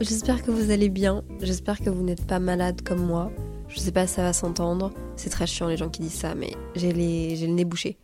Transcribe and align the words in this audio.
J'espère 0.00 0.44
que 0.44 0.52
vous 0.52 0.70
allez 0.70 0.90
bien, 0.90 1.24
j'espère 1.40 1.80
que 1.80 1.90
vous 1.90 2.04
n'êtes 2.04 2.24
pas 2.24 2.38
malade 2.38 2.82
comme 2.82 3.04
moi. 3.04 3.32
Je 3.68 3.80
sais 3.80 3.90
pas 3.90 4.06
si 4.06 4.14
ça 4.14 4.22
va 4.22 4.32
s'entendre, 4.32 4.92
c'est 5.16 5.28
très 5.28 5.48
chiant 5.48 5.66
les 5.66 5.76
gens 5.76 5.88
qui 5.88 6.02
disent 6.02 6.14
ça, 6.14 6.36
mais 6.36 6.52
j'ai 6.76 6.92
le 6.92 7.52
nez 7.52 7.64
bouché. 7.64 7.98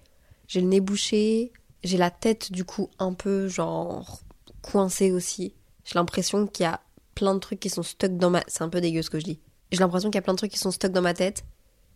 J'ai 0.49 0.61
le 0.61 0.67
nez 0.67 0.81
bouché, 0.81 1.53
j'ai 1.85 1.97
la 1.97 2.11
tête 2.11 2.51
du 2.51 2.65
coup 2.65 2.91
un 2.99 3.13
peu 3.15 3.47
genre 3.47 4.23
coincée 4.61 5.13
aussi. 5.13 5.55
J'ai 5.85 5.95
l'impression 5.95 6.49
qu'il 6.49 6.65
y 6.65 6.67
a 6.67 6.81
plein 7.15 7.33
de 7.33 7.39
trucs 7.39 7.61
qui 7.61 7.71
sont 7.71 7.85
stuck 7.85 8.17
dans 8.17 8.31
ma... 8.31 8.43
C'est 8.49 8.63
un 8.63 8.69
peu 8.69 8.81
dégueu 8.81 9.03
ce 9.03 9.11
que 9.11 9.21
je 9.21 9.25
dis. 9.25 9.39
J'ai 9.71 9.79
l'impression 9.79 10.11
qu'il 10.11 10.17
y 10.17 10.19
a 10.19 10.23
plein 10.23 10.35
de 10.35 10.39
trucs 10.39 10.53
qui 10.53 10.59
sont 10.59 10.73
stuck 10.73 10.91
dans 10.91 11.01
ma 11.01 11.15
tête 11.15 11.45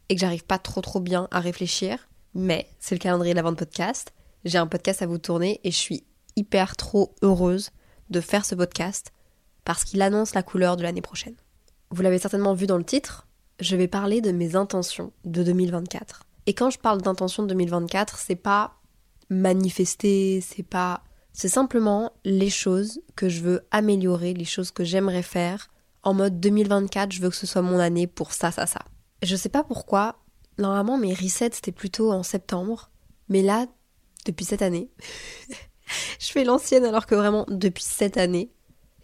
et 0.09 0.15
que 0.15 0.21
j'arrive 0.21 0.45
pas 0.45 0.59
trop 0.59 0.81
trop 0.81 1.01
bien 1.01 1.27
à 1.33 1.41
réfléchir. 1.41 2.09
Mais 2.35 2.69
c'est 2.79 2.95
le 2.95 3.01
calendrier 3.01 3.35
de 3.35 3.37
la 3.37 3.43
vente 3.43 3.59
podcast. 3.59 4.13
J'ai 4.45 4.59
un 4.59 4.69
podcast 4.69 5.03
à 5.03 5.07
vous 5.09 5.19
tourner 5.19 5.61
et 5.65 5.73
je 5.73 5.77
suis 5.77 6.05
hyper 6.37 6.77
trop 6.77 7.17
heureuse 7.21 7.71
de 8.11 8.21
faire 8.21 8.45
ce 8.45 8.55
podcast 8.55 9.13
parce 9.69 9.85
qu'il 9.85 10.01
annonce 10.01 10.35
la 10.35 10.43
couleur 10.43 10.79
de 10.79 10.83
l'année 10.83 11.03
prochaine. 11.03 11.35
Vous 11.91 12.01
l'avez 12.01 12.19
certainement 12.19 12.55
vu 12.55 12.67
dans 12.67 12.79
le 12.79 12.85
titre, 12.85 13.27
je 13.61 13.77
vais 13.77 13.87
parler 13.87 14.23
de 14.23 14.33
mes 14.33 14.57
intentions 14.57 15.13
de 15.27 15.43
2024. 15.43 16.23
Et 16.47 16.55
quand 16.55 16.71
je 16.71 16.79
parle 16.79 17.03
d'intentions 17.03 17.43
de 17.43 17.49
2024, 17.49 18.17
c'est 18.17 18.35
pas 18.35 18.77
manifester, 19.29 20.41
c'est 20.41 20.63
pas. 20.63 21.03
C'est 21.35 21.51
simplement 21.51 22.15
les 22.25 22.49
choses 22.49 23.03
que 23.15 23.29
je 23.29 23.43
veux 23.43 23.61
améliorer, 23.71 24.33
les 24.33 24.47
choses 24.47 24.71
que 24.71 24.85
j'aimerais 24.85 25.23
faire. 25.23 25.69
En 26.03 26.15
mode 26.15 26.41
2024, 26.41 27.13
je 27.13 27.21
veux 27.21 27.29
que 27.29 27.37
ce 27.37 27.47
soit 27.47 27.61
mon 27.61 27.79
année 27.79 28.07
pour 28.07 28.33
ça, 28.33 28.51
ça, 28.51 28.65
ça. 28.65 28.81
Je 29.23 29.37
sais 29.37 29.51
pas 29.51 29.65
pourquoi. 29.65 30.17
Normalement, 30.57 30.97
mes 30.97 31.13
resets, 31.13 31.51
c'était 31.53 31.73
plutôt 31.73 32.11
en 32.11 32.23
septembre. 32.23 32.91
Mais 33.29 33.43
là, 33.43 33.67
depuis 34.25 34.47
cette 34.47 34.63
année, 34.63 34.89
je 36.19 36.29
fais 36.29 36.45
l'ancienne 36.45 36.87
alors 36.87 37.05
que 37.05 37.15
vraiment, 37.15 37.45
depuis 37.51 37.85
cette 37.85 38.17
année, 38.17 38.51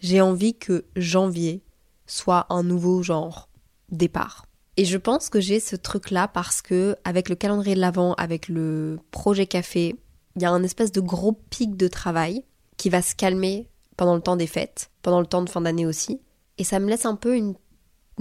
j'ai 0.04 0.20
envie 0.20 0.54
que 0.54 0.84
janvier 0.96 1.62
soit 2.06 2.44
un 2.50 2.62
nouveau 2.62 3.02
genre 3.02 3.48
départ. 3.90 4.44
Et 4.76 4.84
je 4.84 4.98
pense 4.98 5.30
que 5.30 5.40
j'ai 5.40 5.60
ce 5.60 5.76
truc-là 5.76 6.28
parce 6.28 6.60
que 6.60 6.94
avec 7.04 7.30
le 7.30 7.36
calendrier 7.36 7.74
de 7.74 7.80
l'avant, 7.80 8.12
avec 8.14 8.48
le 8.48 8.98
projet 9.12 9.46
café, 9.46 9.96
il 10.36 10.42
y 10.42 10.44
a 10.44 10.50
un 10.50 10.62
espèce 10.62 10.92
de 10.92 11.00
gros 11.00 11.32
pic 11.32 11.78
de 11.78 11.88
travail 11.88 12.44
qui 12.76 12.90
va 12.90 13.00
se 13.00 13.14
calmer 13.14 13.66
pendant 13.96 14.14
le 14.14 14.20
temps 14.20 14.36
des 14.36 14.46
fêtes, 14.46 14.90
pendant 15.00 15.20
le 15.20 15.26
temps 15.26 15.40
de 15.40 15.48
fin 15.48 15.62
d'année 15.62 15.86
aussi. 15.86 16.20
Et 16.58 16.64
ça 16.64 16.80
me 16.80 16.90
laisse 16.90 17.06
un 17.06 17.16
peu 17.16 17.34
une, 17.34 17.54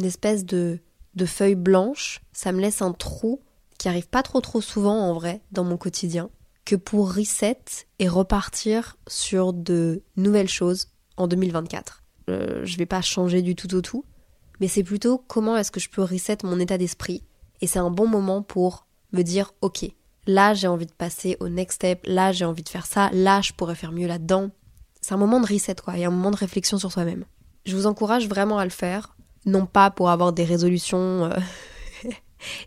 espèce 0.02 0.46
de, 0.46 0.80
feuille 1.26 1.56
blanche, 1.56 2.22
ça 2.32 2.54
me 2.54 2.62
laisse 2.62 2.82
un 2.82 2.94
trou 2.94 3.42
qui 3.78 3.90
arrive 3.90 4.08
pas 4.08 4.24
trop 4.24 4.40
trop 4.40 4.62
souvent 4.62 5.10
en 5.10 5.14
vrai 5.14 5.42
dans 5.52 5.66
mon 5.66 5.76
quotidien, 5.76 6.30
que 6.64 6.78
pour 6.78 7.14
reset 7.14 7.60
et 8.00 8.08
repartir 8.08 8.96
sur 9.06 9.52
de 9.52 10.02
nouvelles 10.16 10.48
choses 10.48 10.93
en 11.18 11.28
2024. 11.28 12.04
Euh, 12.30 12.62
je 12.64 12.78
vais 12.78 12.86
pas 12.86 13.02
changer 13.02 13.42
du 13.42 13.56
tout 13.56 13.74
au 13.76 13.82
tout, 13.82 14.06
mais 14.60 14.68
c'est 14.68 14.84
plutôt 14.84 15.18
comment 15.28 15.58
est-ce 15.58 15.72
que 15.72 15.80
je 15.80 15.90
peux 15.90 16.02
reset 16.02 16.38
mon 16.44 16.60
état 16.60 16.78
d'esprit. 16.78 17.24
Et 17.62 17.68
c'est 17.68 17.80
un 17.80 17.92
bon 17.92 18.08
moment 18.08 18.42
pour 18.42 18.88
me 19.12 19.22
dire, 19.22 19.54
ok, 19.62 19.86
là 20.28 20.54
j'ai 20.54 20.68
envie 20.68 20.86
de 20.86 20.94
passer 20.94 21.38
au 21.40 21.50
next 21.50 21.76
step, 21.76 22.02
là 22.06 22.32
j'ai 22.32 22.46
envie 22.46 22.64
de 22.64 22.70
faire 22.70 22.86
ça, 22.86 23.10
là 23.14 23.42
je 23.42 23.54
pourrais 23.54 23.76
faire 23.76 23.92
mieux 23.92 24.08
là-dedans. 24.08 24.52
C'est 25.02 25.14
un 25.14 25.18
moment 25.18 25.40
de 25.42 25.48
reset, 25.48 25.76
quoi, 25.76 25.98
et 25.98 26.06
un 26.06 26.12
moment 26.12 26.32
de 26.32 26.38
réflexion 26.38 26.78
sur 26.78 26.92
soi-même. 26.92 27.26
Je 27.66 27.76
vous 27.76 27.88
encourage 27.88 28.28
vraiment 28.28 28.58
à 28.58 28.64
le 28.64 28.70
faire, 28.70 29.16
non 29.46 29.66
pas 29.66 29.92
pour 29.92 30.10
avoir 30.10 30.34
des 30.34 30.46
résolutions 30.46 31.26
euh, 31.26 31.38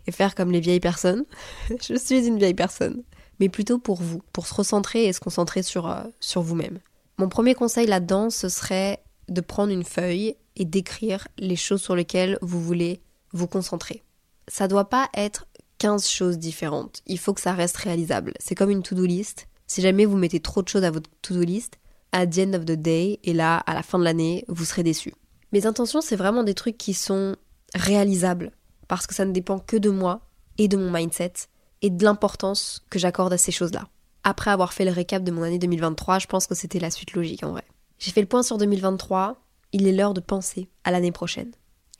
et 0.07 0.11
faire 0.11 0.35
comme 0.35 0.51
les 0.51 0.59
vieilles 0.59 0.79
personnes. 0.79 1.25
je 1.81 1.95
suis 1.95 2.27
une 2.27 2.37
vieille 2.37 2.53
personne. 2.53 3.03
Mais 3.39 3.49
plutôt 3.49 3.77
pour 3.77 4.01
vous, 4.01 4.21
pour 4.33 4.47
se 4.47 4.53
recentrer 4.53 5.05
et 5.05 5.13
se 5.13 5.19
concentrer 5.19 5.61
sur, 5.61 5.87
euh, 5.87 6.03
sur 6.19 6.41
vous-même. 6.41 6.79
Mon 7.19 7.29
premier 7.29 7.55
conseil 7.55 7.87
là-dedans, 7.87 8.29
ce 8.29 8.47
serait 8.47 9.03
de 9.27 9.41
prendre 9.41 9.73
une 9.73 9.83
feuille 9.83 10.35
et 10.55 10.65
d'écrire 10.65 11.27
les 11.39 11.55
choses 11.55 11.81
sur 11.81 11.95
lesquelles 11.95 12.37
vous 12.43 12.61
voulez 12.61 13.01
vous 13.33 13.47
concentrer. 13.47 14.03
Ça 14.47 14.67
doit 14.67 14.89
pas 14.89 15.09
être 15.15 15.47
15 15.79 16.07
choses 16.07 16.37
différentes. 16.37 17.01
Il 17.07 17.17
faut 17.17 17.33
que 17.33 17.41
ça 17.41 17.53
reste 17.53 17.77
réalisable. 17.77 18.33
C'est 18.39 18.53
comme 18.53 18.69
une 18.69 18.83
to-do 18.83 19.05
list. 19.05 19.47
Si 19.65 19.81
jamais 19.81 20.05
vous 20.05 20.15
mettez 20.15 20.39
trop 20.39 20.61
de 20.61 20.67
choses 20.67 20.83
à 20.83 20.91
votre 20.91 21.09
to-do 21.23 21.41
list, 21.41 21.79
at 22.11 22.27
the 22.27 22.37
end 22.37 22.53
of 22.53 22.65
the 22.65 22.73
day, 22.73 23.19
et 23.23 23.33
là, 23.33 23.57
à 23.57 23.73
la 23.73 23.81
fin 23.81 23.97
de 23.97 24.03
l'année, 24.03 24.45
vous 24.47 24.65
serez 24.65 24.83
déçu. 24.83 25.11
Mes 25.51 25.65
intentions, 25.65 26.01
c'est 26.01 26.15
vraiment 26.15 26.43
des 26.43 26.53
trucs 26.53 26.77
qui 26.77 26.93
sont 26.93 27.35
réalisables. 27.73 28.51
Parce 28.87 29.07
que 29.07 29.15
ça 29.15 29.25
ne 29.25 29.31
dépend 29.31 29.57
que 29.57 29.77
de 29.77 29.89
moi 29.89 30.21
et 30.59 30.67
de 30.67 30.77
mon 30.77 30.91
mindset 30.91 31.33
et 31.81 31.89
de 31.89 32.03
l'importance 32.03 32.85
que 32.91 32.99
j'accorde 32.99 33.33
à 33.33 33.39
ces 33.39 33.51
choses-là 33.51 33.87
après 34.27 34.51
avoir 34.51 34.73
fait 34.73 34.83
le 34.83 34.91
récap 34.91 35.23
de 35.23 35.31
mon 35.31 35.41
année 35.41 35.57
2023, 35.57 36.19
je 36.19 36.27
pense 36.27 36.47
que 36.47 36.53
c'était 36.53 36.79
la 36.79 36.91
suite 36.91 37.13
logique 37.13 37.45
en 37.45 37.51
vrai. 37.51 37.63
J'ai 37.97 38.11
fait 38.11 38.19
le 38.19 38.27
point 38.27 38.43
sur 38.43 38.57
2023, 38.57 39.41
il 39.71 39.87
est 39.87 39.93
l'heure 39.93 40.13
de 40.13 40.19
penser 40.19 40.67
à 40.83 40.91
l'année 40.91 41.13
prochaine. 41.13 41.53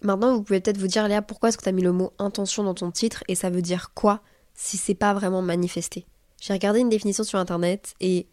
Maintenant, 0.03 0.35
vous 0.35 0.43
pouvez 0.43 0.59
peut-être 0.59 0.77
vous 0.77 0.87
dire, 0.87 1.07
Léa, 1.07 1.21
pourquoi 1.21 1.47
est-ce 1.47 1.57
que 1.57 1.63
tu 1.63 1.69
as 1.69 1.71
mis 1.71 1.81
le 1.81 1.93
mot 1.93 2.11
intention 2.19 2.65
dans 2.65 2.73
ton 2.73 2.91
titre 2.91 3.23
et 3.29 3.35
ça 3.35 3.49
veut 3.49 3.61
dire 3.61 3.93
quoi 3.93 4.19
si 4.55 4.75
c'est 4.75 4.93
pas 4.93 5.13
vraiment 5.13 5.41
manifesté? 5.41 6.05
J'ai 6.41 6.51
regardé 6.51 6.81
une 6.81 6.89
définition 6.89 7.23
sur 7.23 7.39
internet 7.39 7.95
et 8.01 8.27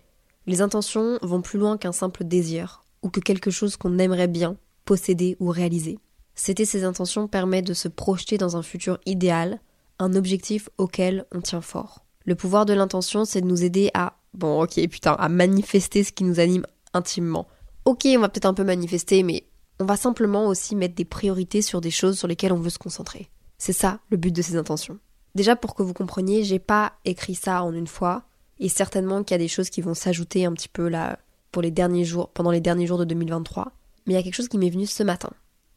les 0.47 0.61
intentions 0.61 1.21
vont 1.23 1.41
plus 1.41 1.61
loin 1.61 1.79
qu'un 1.79 1.93
simple 1.93 2.25
désir 2.25 2.83
ou 3.03 3.11
que 3.11 3.21
quelque 3.21 3.53
chose 3.53 3.77
qu'on 3.77 3.99
aimerait 3.99 4.27
bien 4.27 4.57
posséder 4.87 5.37
ou 5.39 5.51
réaliser. 5.51 6.01
C'était 6.35 6.65
ces 6.65 6.83
intentions 6.83 7.29
permet 7.29 7.63
de 7.63 7.75
se 7.75 7.87
projeter 7.87 8.39
dans 8.39 8.57
un 8.57 8.63
futur 8.63 8.99
idéal, 9.07 9.61
un 10.01 10.15
objectif 10.15 10.69
auquel 10.79 11.27
on 11.33 11.41
tient 11.41 11.61
fort. 11.61 12.04
Le 12.25 12.35
pouvoir 12.35 12.67
de 12.67 12.73
l'intention, 12.73 13.25
c'est 13.25 13.41
de 13.41 13.47
nous 13.47 13.65
aider 13.65 13.91
à, 13.95 14.17
bon 14.33 14.63
ok 14.63 14.89
putain, 14.89 15.13
à 15.13 15.29
manifester 15.29 16.05
ce 16.05 16.13
qui 16.13 16.25
nous 16.25 16.41
anime 16.41 16.67
intimement. 16.93 17.47
Ok, 17.85 18.07
on 18.17 18.21
va 18.21 18.29
peut-être 18.29 18.47
un 18.47 18.55
peu 18.55 18.65
manifester, 18.65 19.23
mais 19.23 19.45
on 19.79 19.85
va 19.85 19.97
simplement 19.97 20.47
aussi 20.47 20.75
mettre 20.75 20.95
des 20.95 21.05
priorités 21.05 21.61
sur 21.61 21.81
des 21.81 21.91
choses 21.91 22.19
sur 22.19 22.29
lesquelles 22.29 22.53
on 22.53 22.61
veut 22.61 22.71
se 22.71 22.79
concentrer. 22.79 23.29
C'est 23.59 23.73
ça 23.73 24.01
le 24.11 24.17
but 24.17 24.35
de 24.35 24.43
ces 24.43 24.57
intentions. 24.57 24.99
Déjà 25.35 25.57
pour 25.57 25.75
que 25.75 25.83
vous 25.83 25.93
compreniez, 25.93 26.45
j'ai 26.45 26.59
pas 26.59 26.95
écrit 27.05 27.35
ça 27.35 27.63
en 27.63 27.73
une 27.73 27.89
fois, 27.89 28.23
et 28.59 28.69
certainement 28.69 29.23
qu'il 29.23 29.35
y 29.35 29.37
a 29.37 29.39
des 29.39 29.49
choses 29.49 29.71
qui 29.71 29.83
vont 29.83 29.95
s'ajouter 29.95 30.45
un 30.45 30.53
petit 30.53 30.69
peu 30.69 30.89
là 30.89 31.19
pour 31.51 31.61
les 31.61 31.71
derniers 31.71 32.05
jours, 32.05 32.31
pendant 32.31 32.51
les 32.51 32.61
derniers 32.61 32.87
jours 32.87 32.99
de 32.99 33.05
2023. 33.05 33.73
Mais 34.07 34.13
il 34.13 34.17
y 34.17 34.19
a 34.19 34.23
quelque 34.23 34.35
chose 34.35 34.49
qui 34.49 34.59
m'est 34.59 34.71
venu 34.71 34.87
ce 34.87 35.03
matin, 35.03 35.31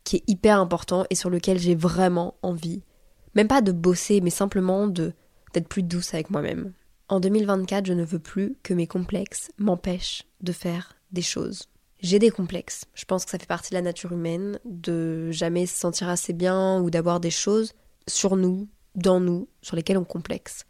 qui 0.03 0.17
est 0.17 0.23
hyper 0.27 0.59
important 0.59 1.05
et 1.09 1.15
sur 1.15 1.29
lequel 1.29 1.57
j'ai 1.59 1.75
vraiment 1.75 2.35
envie, 2.41 2.81
même 3.35 3.47
pas 3.47 3.61
de 3.61 3.71
bosser, 3.71 4.21
mais 4.21 4.29
simplement 4.29 4.87
de 4.87 5.13
d'être 5.53 5.67
plus 5.67 5.83
douce 5.83 6.13
avec 6.13 6.29
moi-même. 6.29 6.73
En 7.09 7.19
2024, 7.19 7.85
je 7.85 7.93
ne 7.93 8.03
veux 8.03 8.19
plus 8.19 8.57
que 8.63 8.73
mes 8.73 8.87
complexes 8.87 9.49
m'empêchent 9.57 10.23
de 10.41 10.51
faire 10.51 10.95
des 11.11 11.21
choses. 11.21 11.69
J'ai 11.99 12.19
des 12.19 12.29
complexes. 12.29 12.85
Je 12.93 13.05
pense 13.05 13.25
que 13.25 13.31
ça 13.31 13.39
fait 13.39 13.47
partie 13.47 13.71
de 13.71 13.75
la 13.75 13.81
nature 13.81 14.11
humaine 14.11 14.59
de 14.65 15.31
jamais 15.31 15.65
se 15.65 15.79
sentir 15.79 16.09
assez 16.09 16.33
bien 16.33 16.79
ou 16.81 16.89
d'avoir 16.89 17.19
des 17.19 17.31
choses 17.31 17.73
sur 18.07 18.35
nous, 18.35 18.67
dans 18.95 19.19
nous, 19.19 19.47
sur 19.61 19.75
lesquelles 19.75 19.97
on 19.97 20.03
complexe. 20.03 20.65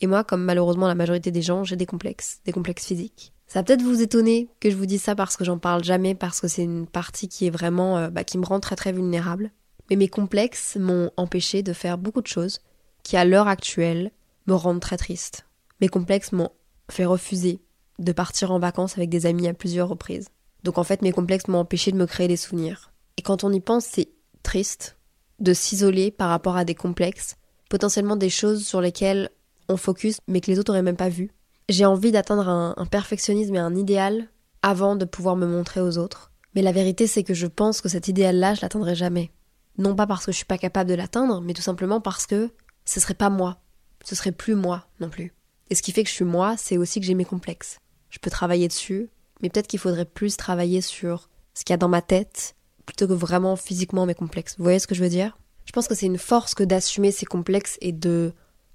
Et 0.00 0.06
moi, 0.06 0.24
comme 0.24 0.42
malheureusement 0.42 0.88
la 0.88 0.94
majorité 0.94 1.30
des 1.30 1.42
gens, 1.42 1.64
j'ai 1.64 1.76
des 1.76 1.86
complexes, 1.86 2.40
des 2.44 2.52
complexes 2.52 2.86
physiques. 2.86 3.32
Ça 3.46 3.60
va 3.60 3.64
peut-être 3.64 3.82
vous 3.82 4.02
étonner 4.02 4.48
que 4.58 4.70
je 4.70 4.76
vous 4.76 4.86
dise 4.86 5.02
ça 5.02 5.14
parce 5.14 5.36
que 5.36 5.44
j'en 5.44 5.58
parle 5.58 5.84
jamais, 5.84 6.14
parce 6.14 6.40
que 6.40 6.48
c'est 6.48 6.64
une 6.64 6.86
partie 6.86 7.28
qui 7.28 7.46
est 7.46 7.50
vraiment, 7.50 7.98
euh, 7.98 8.10
bah, 8.10 8.24
qui 8.24 8.38
me 8.38 8.44
rend 8.44 8.58
très 8.58 8.74
très 8.74 8.92
vulnérable. 8.92 9.52
Mais 9.90 9.96
mes 9.96 10.08
complexes 10.08 10.76
m'ont 10.76 11.10
empêché 11.16 11.62
de 11.62 11.72
faire 11.72 11.98
beaucoup 11.98 12.22
de 12.22 12.26
choses 12.26 12.60
qui 13.02 13.16
à 13.16 13.24
l'heure 13.24 13.48
actuelle 13.48 14.10
me 14.46 14.54
rendent 14.54 14.80
très 14.80 14.96
triste. 14.96 15.46
Mes 15.80 15.88
complexes 15.88 16.32
m'ont 16.32 16.50
fait 16.90 17.04
refuser 17.04 17.60
de 17.98 18.12
partir 18.12 18.50
en 18.50 18.58
vacances 18.58 18.96
avec 18.96 19.10
des 19.10 19.26
amis 19.26 19.48
à 19.48 19.54
plusieurs 19.54 19.88
reprises. 19.88 20.28
Donc 20.62 20.78
en 20.78 20.84
fait 20.84 21.02
mes 21.02 21.12
complexes 21.12 21.48
m'ont 21.48 21.58
empêché 21.58 21.92
de 21.92 21.96
me 21.96 22.06
créer 22.06 22.28
des 22.28 22.36
souvenirs. 22.36 22.92
Et 23.16 23.22
quand 23.22 23.44
on 23.44 23.52
y 23.52 23.60
pense, 23.60 23.84
c'est 23.84 24.08
triste 24.42 24.96
de 25.40 25.52
s'isoler 25.52 26.10
par 26.10 26.28
rapport 26.28 26.56
à 26.56 26.64
des 26.64 26.74
complexes, 26.74 27.36
potentiellement 27.68 28.16
des 28.16 28.30
choses 28.30 28.64
sur 28.64 28.80
lesquelles 28.80 29.30
on 29.68 29.76
focus 29.76 30.18
mais 30.28 30.40
que 30.40 30.50
les 30.50 30.58
autres 30.58 30.72
n'auraient 30.72 30.82
même 30.82 30.96
pas 30.96 31.08
vu. 31.08 31.30
J'ai 31.68 31.86
envie 31.86 32.12
d'atteindre 32.12 32.48
un, 32.48 32.74
un 32.76 32.86
perfectionnisme 32.86 33.54
et 33.54 33.60
un 33.60 33.74
idéal 33.74 34.28
avant 34.62 34.96
de 34.96 35.04
pouvoir 35.04 35.36
me 35.36 35.46
montrer 35.46 35.80
aux 35.80 35.98
autres. 35.98 36.30
Mais 36.54 36.62
la 36.62 36.72
vérité 36.72 37.06
c'est 37.06 37.24
que 37.24 37.34
je 37.34 37.46
pense 37.46 37.80
que 37.80 37.88
cet 37.88 38.08
idéal-là, 38.08 38.54
je 38.54 38.62
l'atteindrai 38.62 38.94
jamais. 38.94 39.30
Non 39.76 39.96
pas 39.96 40.06
parce 40.06 40.24
que 40.26 40.32
je 40.32 40.36
suis 40.36 40.46
pas 40.46 40.58
capable 40.58 40.90
de 40.90 40.94
l'atteindre, 40.94 41.40
mais 41.40 41.52
tout 41.52 41.62
simplement 41.62 42.00
parce 42.00 42.26
que 42.26 42.50
ce 42.84 43.00
serait 43.00 43.14
pas 43.14 43.30
moi. 43.30 43.58
Ce 44.04 44.14
serait 44.14 44.32
plus 44.32 44.54
moi 44.54 44.86
non 45.00 45.08
plus. 45.08 45.32
Et 45.70 45.74
ce 45.74 45.82
qui 45.82 45.92
fait 45.92 46.04
que 46.04 46.10
je 46.10 46.14
suis 46.14 46.24
moi, 46.24 46.56
c'est 46.56 46.76
aussi 46.76 47.00
que 47.00 47.06
j'ai 47.06 47.14
mes 47.14 47.24
complexes. 47.24 47.78
Je 48.10 48.18
peux 48.18 48.30
travailler 48.30 48.68
dessus, 48.68 49.08
mais 49.42 49.48
peut-être 49.48 49.66
qu'il 49.66 49.78
faudrait 49.78 50.04
plus 50.04 50.36
travailler 50.36 50.80
sur 50.80 51.28
ce 51.54 51.64
qu'il 51.64 51.72
y 51.72 51.74
a 51.74 51.78
dans 51.78 51.88
ma 51.88 52.02
tête 52.02 52.54
plutôt 52.86 53.08
que 53.08 53.14
vraiment 53.14 53.56
physiquement 53.56 54.06
mes 54.06 54.14
complexes. 54.14 54.56
Vous 54.58 54.64
voyez 54.64 54.78
ce 54.78 54.86
que 54.86 54.94
je 54.94 55.02
veux 55.02 55.08
dire? 55.08 55.38
Je 55.64 55.72
pense 55.72 55.88
que 55.88 55.94
c'est 55.94 56.06
une 56.06 56.18
force 56.18 56.54
que 56.54 56.62
d'assumer 56.62 57.10
ses 57.10 57.26
complexes 57.26 57.78
et 57.80 57.92
de 57.92 58.32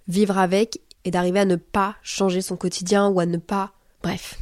vivre 0.07 0.37
avec 0.37 0.81
et 1.05 1.11
d'arriver 1.11 1.39
à 1.39 1.45
ne 1.45 1.55
pas 1.55 1.95
changer 2.01 2.41
son 2.41 2.57
quotidien 2.57 3.07
ou 3.07 3.19
à 3.19 3.25
ne 3.25 3.37
pas... 3.37 3.71
Bref. 4.01 4.39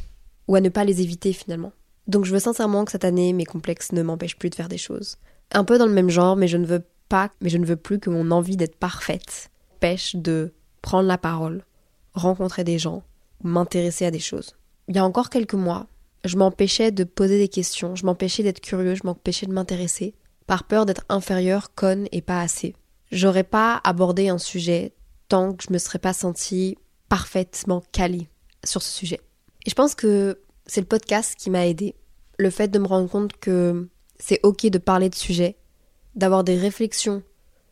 Ou 0.48 0.56
à 0.56 0.62
ne 0.62 0.70
pas 0.70 0.86
les 0.86 1.02
éviter 1.02 1.34
finalement. 1.34 1.74
Donc 2.08 2.24
je 2.24 2.32
veux 2.32 2.40
sincèrement 2.40 2.86
que 2.86 2.92
cette 2.92 3.04
année, 3.04 3.34
mes 3.34 3.46
complexes 3.46 3.92
ne 3.92 4.02
m'empêchent 4.02 4.38
plus 4.38 4.50
de 4.50 4.56
faire 4.56 4.70
des 4.70 4.78
choses. 4.78 5.18
Un 5.52 5.66
peu 5.66 5.78
dans 5.78 5.86
le 5.86 5.94
même 5.94 6.10
genre, 6.10 6.38
mais 6.38 6.48
je 6.48 6.58
ne 6.58 6.66
veux 6.66 6.84
pas, 7.10 7.30
mais 7.42 7.50
je 7.50 7.58
ne 7.58 7.66
veux 7.66 7.76
plus 7.76 8.00
que 8.00 8.10
mon 8.10 8.32
envie 8.32 8.56
d'être 8.56 8.78
parfaite 8.78 9.50
pêche 9.80 10.16
de 10.16 10.54
prendre 10.88 11.10
la 11.10 11.18
parole, 11.18 11.66
rencontrer 12.14 12.64
des 12.64 12.80
gens, 12.80 13.04
m'intéresser 13.44 14.06
à 14.06 14.12
des 14.12 14.22
choses. 14.22 14.56
Il 14.88 14.96
y 14.96 15.00
a 15.00 15.04
encore 15.04 15.30
quelques 15.30 15.54
mois, 15.54 15.88
je 16.24 16.38
m'empêchais 16.38 16.92
de 16.92 17.04
poser 17.04 17.38
des 17.38 17.50
questions, 17.50 17.94
je 17.98 18.06
m'empêchais 18.06 18.42
d'être 18.42 18.62
curieux, 18.62 18.96
je 18.96 19.02
m'empêchais 19.04 19.48
de 19.48 19.52
m'intéresser, 19.52 20.16
par 20.46 20.64
peur 20.64 20.86
d'être 20.86 21.04
inférieur, 21.10 21.76
conne 21.76 22.08
et 22.14 22.22
pas 22.22 22.40
assez. 22.40 22.74
J'aurais 23.12 23.44
pas 23.44 23.82
abordé 23.84 24.30
un 24.30 24.38
sujet 24.38 24.94
tant 25.28 25.52
que 25.52 25.66
je 25.68 25.74
me 25.74 25.78
serais 25.78 26.00
pas 26.00 26.14
sentie 26.14 26.78
parfaitement 27.10 27.84
calée 27.92 28.30
sur 28.64 28.82
ce 28.82 28.98
sujet. 28.98 29.20
Et 29.66 29.70
je 29.70 29.76
pense 29.76 29.94
que 29.94 30.40
c'est 30.68 30.80
le 30.80 30.88
podcast 30.88 31.36
qui 31.38 31.50
m'a 31.50 31.68
aidé. 31.68 31.96
Le 32.40 32.50
fait 32.50 32.70
de 32.70 32.80
me 32.80 32.88
rendre 32.88 33.10
compte 33.10 33.34
que 33.34 33.90
c'est 34.20 34.40
ok 34.44 34.68
de 34.68 34.78
parler 34.78 35.10
de 35.10 35.16
sujets, 35.16 35.58
d'avoir 36.16 36.46
des 36.46 36.58
réflexions 36.58 37.24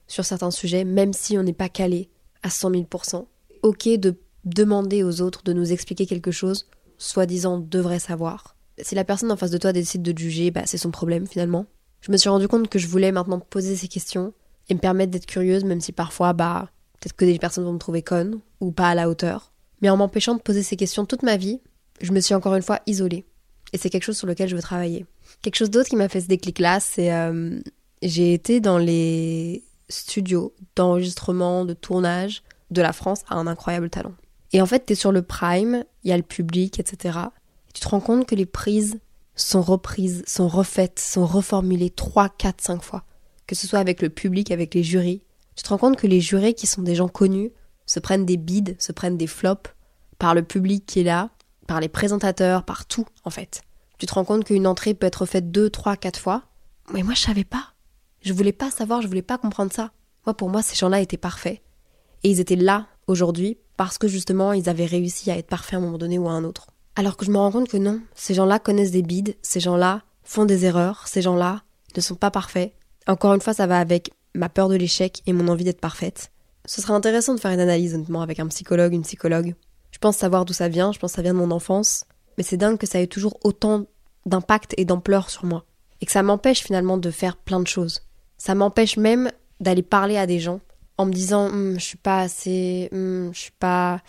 sur 0.05 0.25
certains 0.25 0.51
sujets, 0.51 0.83
même 0.83 1.13
si 1.13 1.37
on 1.37 1.43
n'est 1.43 1.53
pas 1.53 1.69
calé 1.69 2.09
à 2.45 2.49
100 2.49 2.71
000%. 2.71 3.25
Ok 3.63 3.89
de 3.89 4.15
demander 4.45 5.03
aux 5.03 5.21
autres 5.21 5.43
de 5.43 5.51
nous 5.51 5.73
expliquer 5.73 6.05
quelque 6.05 6.31
chose, 6.31 6.67
soi-disant 6.99 7.57
devrait 7.57 7.99
savoir. 7.99 8.55
Si 8.81 8.93
la 8.93 9.03
personne 9.03 9.31
en 9.31 9.37
face 9.37 9.51
de 9.51 9.57
toi 9.57 9.73
décide 9.73 10.03
de 10.03 10.17
juger, 10.17 10.51
bah, 10.51 10.61
c'est 10.65 10.77
son 10.77 10.91
problème 10.91 11.25
finalement. 11.25 11.65
Je 12.01 12.11
me 12.11 12.17
suis 12.17 12.29
rendu 12.29 12.47
compte 12.47 12.69
que 12.69 12.77
je 12.77 12.87
voulais 12.87 13.11
maintenant 13.11 13.39
poser 13.39 13.75
ces 13.75 13.87
questions 13.87 14.33
et 14.69 14.75
me 14.75 14.79
permettre 14.79 15.11
d'être 15.11 15.25
curieuse, 15.25 15.63
même 15.63 15.81
si 15.81 15.91
parfois, 15.91 16.33
bah, 16.33 16.69
peut-être 16.99 17.15
que 17.15 17.25
des 17.25 17.39
personnes 17.39 17.63
vont 17.63 17.73
me 17.73 17.79
trouver 17.79 18.03
conne 18.03 18.39
ou 18.61 18.71
pas 18.71 18.89
à 18.89 18.95
la 18.95 19.09
hauteur. 19.09 19.51
Mais 19.81 19.89
en 19.89 19.97
m'empêchant 19.97 20.35
de 20.35 20.41
poser 20.41 20.61
ces 20.61 20.75
questions 20.75 21.05
toute 21.05 21.23
ma 21.23 21.37
vie, 21.37 21.61
je 22.01 22.11
me 22.11 22.19
suis 22.19 22.35
encore 22.35 22.53
une 22.55 22.61
fois 22.61 22.81
isolée. 22.85 23.25
Et 23.73 23.79
c'est 23.79 23.89
quelque 23.89 24.03
chose 24.03 24.17
sur 24.17 24.27
lequel 24.27 24.49
je 24.49 24.55
veux 24.55 24.61
travailler. 24.61 25.07
Quelque 25.41 25.55
chose 25.55 25.71
d'autre 25.71 25.89
qui 25.89 25.95
m'a 25.95 26.09
fait 26.09 26.21
ce 26.21 26.27
déclic-là, 26.27 26.79
c'est 26.79 27.11
euh, 27.11 27.59
j'ai 28.03 28.33
été 28.33 28.59
dans 28.59 28.77
les 28.77 29.63
studios 29.89 30.53
d'enregistrement, 30.75 31.65
de 31.65 31.73
tournage 31.73 32.43
de 32.71 32.81
la 32.81 32.93
France 32.93 33.21
à 33.27 33.35
un 33.35 33.47
incroyable 33.47 33.89
talent. 33.89 34.13
Et 34.53 34.61
en 34.61 34.65
fait, 34.65 34.85
t'es 34.85 34.95
sur 34.95 35.11
le 35.11 35.21
prime, 35.21 35.83
il 36.03 36.09
y 36.09 36.13
a 36.13 36.17
le 36.17 36.23
public, 36.23 36.79
etc. 36.79 37.19
Et 37.69 37.73
tu 37.73 37.81
te 37.81 37.89
rends 37.89 37.99
compte 37.99 38.25
que 38.25 38.35
les 38.35 38.45
prises 38.45 38.99
sont 39.35 39.61
reprises, 39.61 40.23
sont 40.25 40.47
refaites, 40.47 40.99
sont 40.99 41.25
reformulées 41.25 41.89
3, 41.89 42.29
4, 42.29 42.61
5 42.61 42.81
fois. 42.81 43.03
Que 43.47 43.55
ce 43.55 43.67
soit 43.67 43.79
avec 43.79 44.01
le 44.01 44.09
public, 44.09 44.51
avec 44.51 44.73
les 44.73 44.83
jurys. 44.83 45.21
Tu 45.55 45.63
te 45.63 45.69
rends 45.69 45.77
compte 45.77 45.97
que 45.97 46.07
les 46.07 46.21
jurés 46.21 46.53
qui 46.53 46.67
sont 46.67 46.81
des 46.81 46.95
gens 46.95 47.09
connus 47.09 47.51
se 47.85 47.99
prennent 47.99 48.25
des 48.25 48.37
bides, 48.37 48.75
se 48.79 48.91
prennent 48.91 49.17
des 49.17 49.27
flops 49.27 49.69
par 50.17 50.33
le 50.33 50.41
public 50.41 50.85
qui 50.85 51.01
est 51.01 51.03
là, 51.03 51.29
par 51.67 51.79
les 51.79 51.89
présentateurs, 51.89 52.63
par 52.63 52.85
tout, 52.85 53.05
en 53.23 53.29
fait. 53.29 53.61
Tu 53.97 54.05
te 54.05 54.13
rends 54.13 54.25
compte 54.25 54.45
qu'une 54.45 54.67
entrée 54.67 54.93
peut 54.93 55.07
être 55.07 55.25
faite 55.25 55.51
2, 55.51 55.69
3, 55.69 55.97
4 55.97 56.19
fois. 56.19 56.43
Mais 56.93 57.03
moi, 57.03 57.13
je 57.13 57.21
savais 57.21 57.43
pas. 57.43 57.74
Je 58.25 58.33
voulais 58.33 58.53
pas 58.53 58.71
savoir, 58.71 59.03
je 59.03 59.07
voulais 59.07 59.21
pas 59.21 59.37
comprendre 59.37 59.71
ça. 59.71 59.91
Moi, 60.25 60.33
pour 60.33 60.49
moi, 60.49 60.63
ces 60.63 60.75
gens-là 60.75 60.99
étaient 60.99 61.15
parfaits. 61.15 61.61
Et 62.23 62.31
ils 62.31 62.39
étaient 62.39 62.55
là 62.55 62.87
aujourd'hui 63.05 63.59
parce 63.77 63.99
que 63.99 64.07
justement, 64.07 64.51
ils 64.51 64.67
avaient 64.67 64.87
réussi 64.87 65.29
à 65.29 65.37
être 65.37 65.45
parfaits 65.45 65.75
à 65.75 65.77
un 65.77 65.81
moment 65.81 65.99
donné 65.99 66.17
ou 66.17 66.27
à 66.27 66.31
un 66.31 66.43
autre. 66.43 66.71
Alors 66.95 67.17
que 67.17 67.25
je 67.25 67.29
me 67.29 67.37
rends 67.37 67.51
compte 67.51 67.69
que 67.69 67.77
non, 67.77 68.01
ces 68.15 68.33
gens-là 68.33 68.57
connaissent 68.57 68.89
des 68.89 69.03
bides, 69.03 69.35
ces 69.43 69.59
gens-là 69.59 70.01
font 70.23 70.45
des 70.45 70.65
erreurs, 70.65 71.07
ces 71.07 71.21
gens-là 71.21 71.61
ne 71.95 72.01
sont 72.01 72.15
pas 72.15 72.31
parfaits. 72.31 72.73
Encore 73.05 73.35
une 73.35 73.41
fois, 73.41 73.53
ça 73.53 73.67
va 73.67 73.79
avec 73.79 74.11
ma 74.33 74.49
peur 74.49 74.69
de 74.69 74.75
l'échec 74.75 75.21
et 75.27 75.33
mon 75.33 75.47
envie 75.47 75.63
d'être 75.63 75.79
parfaite. 75.79 76.31
Ce 76.65 76.81
serait 76.81 76.93
intéressant 76.93 77.35
de 77.35 77.39
faire 77.39 77.51
une 77.51 77.59
analyse 77.59 77.93
honnêtement 77.93 78.23
avec 78.23 78.39
un 78.39 78.47
psychologue, 78.47 78.93
une 78.93 79.03
psychologue. 79.03 79.53
Je 79.91 79.99
pense 79.99 80.17
savoir 80.17 80.45
d'où 80.45 80.53
ça 80.53 80.67
vient, 80.67 80.91
je 80.91 80.97
pense 80.97 81.11
que 81.11 81.17
ça 81.17 81.21
vient 81.21 81.35
de 81.35 81.39
mon 81.39 81.51
enfance, 81.51 82.05
mais 82.39 82.43
c'est 82.43 82.57
dingue 82.57 82.79
que 82.79 82.87
ça 82.87 82.99
ait 82.99 83.05
toujours 83.05 83.37
autant 83.43 83.85
d'impact 84.25 84.73
et 84.77 84.85
d'ampleur 84.85 85.29
sur 85.29 85.45
moi. 85.45 85.63
Et 86.01 86.07
que 86.07 86.11
ça 86.11 86.23
m'empêche 86.23 86.63
finalement 86.63 86.97
de 86.97 87.11
faire 87.11 87.37
plein 87.37 87.59
de 87.59 87.67
choses. 87.67 88.01
Ça 88.37 88.55
m'empêche 88.55 88.97
même 88.97 89.31
d'aller 89.59 89.83
parler 89.83 90.17
à 90.17 90.27
des 90.27 90.39
gens 90.39 90.59
en 90.97 91.05
me 91.05 91.13
disant 91.13 91.47
hum, 91.47 91.79
je 91.79 91.83
suis 91.83 91.97
pas 91.97 92.19
assez, 92.19 92.89
hum, 92.91 93.31
je 93.33 93.39
suis 93.39 93.51
pas. 93.51 94.01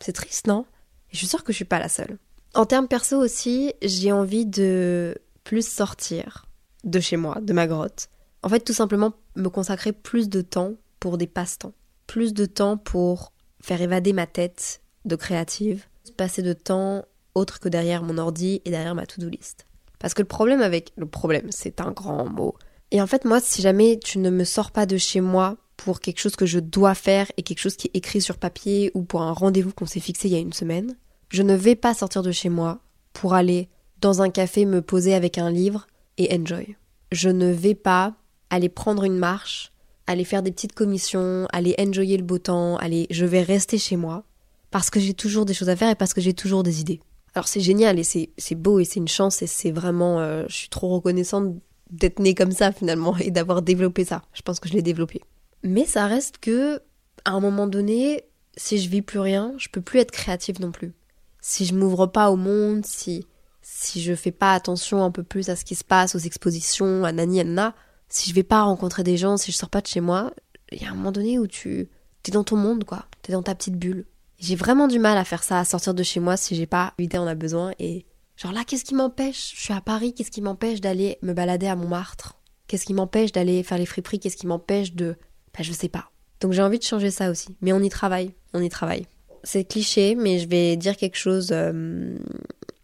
C'est 0.00 0.12
triste, 0.12 0.46
non? 0.46 0.66
Je 1.10 1.18
suis 1.18 1.26
sûre 1.26 1.44
que 1.44 1.52
je 1.52 1.56
suis 1.56 1.64
pas 1.64 1.78
la 1.78 1.88
seule. 1.88 2.18
En 2.54 2.66
termes 2.66 2.88
perso 2.88 3.16
aussi, 3.18 3.72
j'ai 3.82 4.12
envie 4.12 4.46
de 4.46 5.16
plus 5.44 5.66
sortir 5.66 6.46
de 6.84 7.00
chez 7.00 7.16
moi, 7.16 7.38
de 7.40 7.52
ma 7.52 7.66
grotte. 7.66 8.08
En 8.42 8.48
fait, 8.48 8.60
tout 8.60 8.72
simplement 8.72 9.14
me 9.34 9.48
consacrer 9.48 9.92
plus 9.92 10.28
de 10.28 10.40
temps 10.40 10.74
pour 11.00 11.18
des 11.18 11.26
passe-temps. 11.26 11.72
Plus 12.06 12.32
de 12.32 12.46
temps 12.46 12.76
pour 12.76 13.32
faire 13.60 13.80
évader 13.82 14.12
ma 14.12 14.26
tête 14.26 14.80
de 15.04 15.16
créative. 15.16 15.86
Passer 16.16 16.42
de 16.42 16.52
temps 16.52 17.04
autre 17.34 17.60
que 17.60 17.68
derrière 17.68 18.02
mon 18.02 18.18
ordi 18.18 18.62
et 18.64 18.70
derrière 18.70 18.94
ma 18.94 19.06
to-do 19.06 19.28
list. 19.28 19.66
Parce 20.06 20.14
que 20.14 20.22
le 20.22 20.28
problème 20.28 20.60
avec... 20.60 20.92
Le 20.96 21.06
problème, 21.06 21.48
c'est 21.50 21.80
un 21.80 21.90
grand 21.90 22.26
mot. 22.26 22.54
Et 22.92 23.02
en 23.02 23.08
fait, 23.08 23.24
moi, 23.24 23.40
si 23.40 23.60
jamais 23.60 23.98
tu 23.98 24.20
ne 24.20 24.30
me 24.30 24.44
sors 24.44 24.70
pas 24.70 24.86
de 24.86 24.96
chez 24.96 25.20
moi 25.20 25.56
pour 25.76 25.98
quelque 25.98 26.20
chose 26.20 26.36
que 26.36 26.46
je 26.46 26.60
dois 26.60 26.94
faire 26.94 27.26
et 27.36 27.42
quelque 27.42 27.58
chose 27.58 27.74
qui 27.74 27.88
est 27.88 27.96
écrit 27.96 28.20
sur 28.20 28.38
papier 28.38 28.92
ou 28.94 29.02
pour 29.02 29.22
un 29.22 29.32
rendez-vous 29.32 29.72
qu'on 29.72 29.84
s'est 29.84 29.98
fixé 29.98 30.28
il 30.28 30.34
y 30.34 30.36
a 30.36 30.38
une 30.38 30.52
semaine, 30.52 30.96
je 31.28 31.42
ne 31.42 31.56
vais 31.56 31.74
pas 31.74 31.92
sortir 31.92 32.22
de 32.22 32.30
chez 32.30 32.48
moi 32.48 32.78
pour 33.14 33.34
aller 33.34 33.68
dans 34.00 34.22
un 34.22 34.30
café 34.30 34.64
me 34.64 34.80
poser 34.80 35.12
avec 35.12 35.38
un 35.38 35.50
livre 35.50 35.88
et 36.18 36.32
enjoy. 36.32 36.76
Je 37.10 37.28
ne 37.28 37.50
vais 37.50 37.74
pas 37.74 38.14
aller 38.48 38.68
prendre 38.68 39.02
une 39.02 39.18
marche, 39.18 39.72
aller 40.06 40.22
faire 40.22 40.44
des 40.44 40.52
petites 40.52 40.74
commissions, 40.76 41.48
aller 41.52 41.74
enjoyer 41.80 42.16
le 42.16 42.22
beau 42.22 42.38
temps, 42.38 42.76
aller 42.76 43.08
je 43.10 43.26
vais 43.26 43.42
rester 43.42 43.76
chez 43.76 43.96
moi 43.96 44.22
parce 44.70 44.88
que 44.88 45.00
j'ai 45.00 45.14
toujours 45.14 45.46
des 45.46 45.54
choses 45.54 45.68
à 45.68 45.74
faire 45.74 45.90
et 45.90 45.96
parce 45.96 46.14
que 46.14 46.20
j'ai 46.20 46.32
toujours 46.32 46.62
des 46.62 46.80
idées. 46.80 47.00
Alors 47.36 47.48
c'est 47.48 47.60
génial 47.60 47.98
et 47.98 48.02
c'est 48.02 48.54
beau 48.54 48.80
et 48.80 48.86
c'est 48.86 48.98
une 48.98 49.08
chance 49.08 49.42
et 49.42 49.46
c'est 49.46 49.70
vraiment 49.70 50.20
euh, 50.20 50.46
je 50.48 50.54
suis 50.54 50.68
trop 50.70 50.88
reconnaissante 50.88 51.54
d'être 51.90 52.18
née 52.18 52.34
comme 52.34 52.50
ça 52.50 52.72
finalement 52.72 53.14
et 53.18 53.30
d'avoir 53.30 53.60
développé 53.60 54.06
ça. 54.06 54.22
Je 54.32 54.40
pense 54.40 54.58
que 54.58 54.70
je 54.70 54.72
l'ai 54.72 54.80
développé. 54.80 55.20
Mais 55.62 55.84
ça 55.84 56.06
reste 56.06 56.38
que 56.38 56.80
à 57.26 57.32
un 57.32 57.40
moment 57.40 57.66
donné, 57.66 58.24
si 58.56 58.78
je 58.78 58.88
vis 58.88 59.02
plus 59.02 59.18
rien, 59.18 59.52
je 59.58 59.68
peux 59.68 59.82
plus 59.82 60.00
être 60.00 60.12
créative 60.12 60.62
non 60.62 60.72
plus. 60.72 60.94
Si 61.42 61.66
je 61.66 61.74
m'ouvre 61.74 62.06
pas 62.06 62.30
au 62.30 62.36
monde, 62.36 62.86
si 62.86 63.26
si 63.60 64.00
je 64.00 64.14
fais 64.14 64.32
pas 64.32 64.54
attention 64.54 65.04
un 65.04 65.10
peu 65.10 65.22
plus 65.22 65.50
à 65.50 65.56
ce 65.56 65.66
qui 65.66 65.74
se 65.74 65.84
passe, 65.84 66.14
aux 66.14 66.20
expositions, 66.20 67.04
à 67.04 67.12
Nani 67.12 67.40
Anna, 67.40 67.74
si 68.08 68.30
je 68.30 68.34
vais 68.34 68.44
pas 68.44 68.62
rencontrer 68.62 69.02
des 69.02 69.18
gens, 69.18 69.36
si 69.36 69.52
je 69.52 69.56
sors 69.58 69.68
pas 69.68 69.82
de 69.82 69.88
chez 69.88 70.00
moi, 70.00 70.32
il 70.72 70.80
y 70.80 70.86
a 70.86 70.90
un 70.90 70.94
moment 70.94 71.12
donné 71.12 71.38
où 71.38 71.46
tu 71.46 71.90
es 72.26 72.30
dans 72.30 72.44
ton 72.44 72.56
monde 72.56 72.84
quoi, 72.84 73.04
t'es 73.20 73.32
dans 73.32 73.42
ta 73.42 73.54
petite 73.54 73.76
bulle. 73.76 74.06
J'ai 74.38 74.56
vraiment 74.56 74.88
du 74.88 74.98
mal 74.98 75.16
à 75.16 75.24
faire 75.24 75.42
ça, 75.42 75.60
à 75.60 75.64
sortir 75.64 75.94
de 75.94 76.02
chez 76.02 76.20
moi 76.20 76.36
si 76.36 76.54
j'ai 76.54 76.66
pas 76.66 76.92
l'idée 76.98 77.18
en 77.18 77.26
a 77.26 77.34
besoin 77.34 77.72
et 77.78 78.06
Genre 78.36 78.52
là, 78.52 78.64
qu'est-ce 78.66 78.84
qui 78.84 78.94
m'empêche? 78.94 79.54
Je 79.56 79.62
suis 79.62 79.72
à 79.72 79.80
Paris, 79.80 80.12
qu'est-ce 80.12 80.30
qui 80.30 80.42
m'empêche 80.42 80.80
d'aller 80.80 81.18
me 81.22 81.32
balader 81.32 81.68
à 81.68 81.76
Montmartre? 81.76 82.38
Qu'est-ce 82.68 82.84
qui 82.84 82.92
m'empêche 82.92 83.32
d'aller 83.32 83.62
faire 83.62 83.78
les 83.78 83.86
friperies? 83.86 84.18
Qu'est-ce 84.18 84.36
qui 84.36 84.46
m'empêche 84.46 84.92
de... 84.92 85.16
Bah 85.54 85.62
je 85.62 85.72
sais 85.72 85.88
pas. 85.88 86.10
Donc 86.40 86.52
j'ai 86.52 86.62
envie 86.62 86.78
de 86.78 86.84
changer 86.84 87.10
ça 87.10 87.30
aussi. 87.30 87.56
Mais 87.62 87.72
on 87.72 87.80
y 87.80 87.88
travaille, 87.88 88.34
on 88.52 88.60
y 88.60 88.68
travaille. 88.68 89.06
C'est 89.42 89.64
cliché, 89.64 90.14
mais 90.14 90.38
je 90.38 90.48
vais 90.48 90.76
dire 90.76 90.96
quelque 90.96 91.16
chose... 91.16 91.48
Euh, 91.52 92.18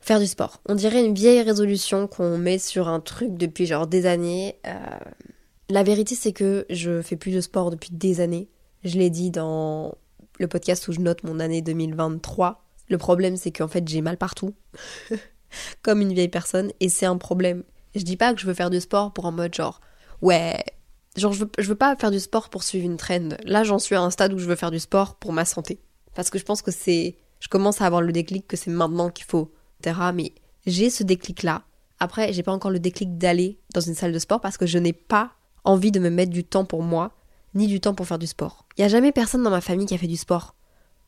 faire 0.00 0.20
du 0.20 0.26
sport. 0.26 0.60
On 0.66 0.74
dirait 0.74 1.04
une 1.04 1.14
vieille 1.14 1.42
résolution 1.42 2.06
qu'on 2.06 2.38
met 2.38 2.58
sur 2.58 2.88
un 2.88 3.00
truc 3.00 3.36
depuis 3.36 3.66
genre 3.66 3.86
des 3.86 4.06
années. 4.06 4.56
Euh, 4.66 4.78
la 5.68 5.82
vérité 5.82 6.14
c'est 6.14 6.32
que 6.32 6.64
je 6.70 7.02
fais 7.02 7.16
plus 7.16 7.32
de 7.32 7.40
sport 7.40 7.70
depuis 7.70 7.90
des 7.92 8.20
années. 8.20 8.48
Je 8.84 8.98
l'ai 8.98 9.10
dit 9.10 9.30
dans 9.30 9.94
le 10.42 10.48
podcast 10.48 10.86
où 10.88 10.92
je 10.92 11.00
note 11.00 11.22
mon 11.22 11.40
année 11.40 11.62
2023. 11.62 12.62
Le 12.90 12.98
problème 12.98 13.36
c'est 13.36 13.52
qu'en 13.52 13.68
fait 13.68 13.88
j'ai 13.88 14.02
mal 14.02 14.18
partout. 14.18 14.54
comme 15.82 16.00
une 16.00 16.12
vieille 16.12 16.28
personne 16.28 16.72
et 16.80 16.88
c'est 16.88 17.06
un 17.06 17.16
problème. 17.16 17.62
Je 17.94 18.02
dis 18.02 18.16
pas 18.16 18.34
que 18.34 18.40
je 18.40 18.46
veux 18.46 18.54
faire 18.54 18.70
du 18.70 18.80
sport 18.80 19.12
pour 19.12 19.26
un 19.26 19.30
mode 19.30 19.54
genre 19.54 19.80
ouais, 20.20 20.62
genre 21.16 21.32
je 21.32 21.40
veux, 21.40 21.50
je 21.58 21.68
veux 21.68 21.74
pas 21.74 21.96
faire 21.96 22.10
du 22.10 22.20
sport 22.20 22.50
pour 22.50 22.62
suivre 22.62 22.84
une 22.84 22.96
trend. 22.96 23.30
Là, 23.44 23.64
j'en 23.64 23.78
suis 23.78 23.94
à 23.94 24.02
un 24.02 24.10
stade 24.10 24.32
où 24.32 24.38
je 24.38 24.46
veux 24.46 24.56
faire 24.56 24.70
du 24.70 24.80
sport 24.80 25.14
pour 25.16 25.32
ma 25.32 25.44
santé 25.44 25.80
parce 26.14 26.28
que 26.28 26.38
je 26.38 26.44
pense 26.44 26.60
que 26.60 26.70
c'est 26.70 27.16
je 27.40 27.48
commence 27.48 27.80
à 27.80 27.86
avoir 27.86 28.02
le 28.02 28.12
déclic 28.12 28.46
que 28.46 28.56
c'est 28.56 28.70
maintenant 28.70 29.10
qu'il 29.10 29.24
faut 29.24 29.52
etc. 29.80 29.98
mais 30.14 30.32
j'ai 30.66 30.90
ce 30.90 31.02
déclic 31.02 31.42
là. 31.42 31.62
Après, 32.00 32.32
j'ai 32.32 32.42
pas 32.42 32.52
encore 32.52 32.70
le 32.70 32.80
déclic 32.80 33.16
d'aller 33.16 33.58
dans 33.74 33.80
une 33.80 33.94
salle 33.94 34.12
de 34.12 34.18
sport 34.18 34.40
parce 34.40 34.56
que 34.56 34.66
je 34.66 34.78
n'ai 34.78 34.92
pas 34.92 35.32
envie 35.64 35.92
de 35.92 36.00
me 36.00 36.10
mettre 36.10 36.32
du 36.32 36.42
temps 36.42 36.64
pour 36.64 36.82
moi 36.82 37.12
ni 37.54 37.66
du 37.66 37.80
temps 37.80 37.94
pour 37.94 38.06
faire 38.06 38.18
du 38.18 38.26
sport. 38.26 38.66
Il 38.76 38.82
y 38.82 38.84
a 38.84 38.88
jamais 38.88 39.12
personne 39.12 39.42
dans 39.42 39.50
ma 39.50 39.60
famille 39.60 39.86
qui 39.86 39.94
a 39.94 39.98
fait 39.98 40.06
du 40.06 40.16
sport. 40.16 40.54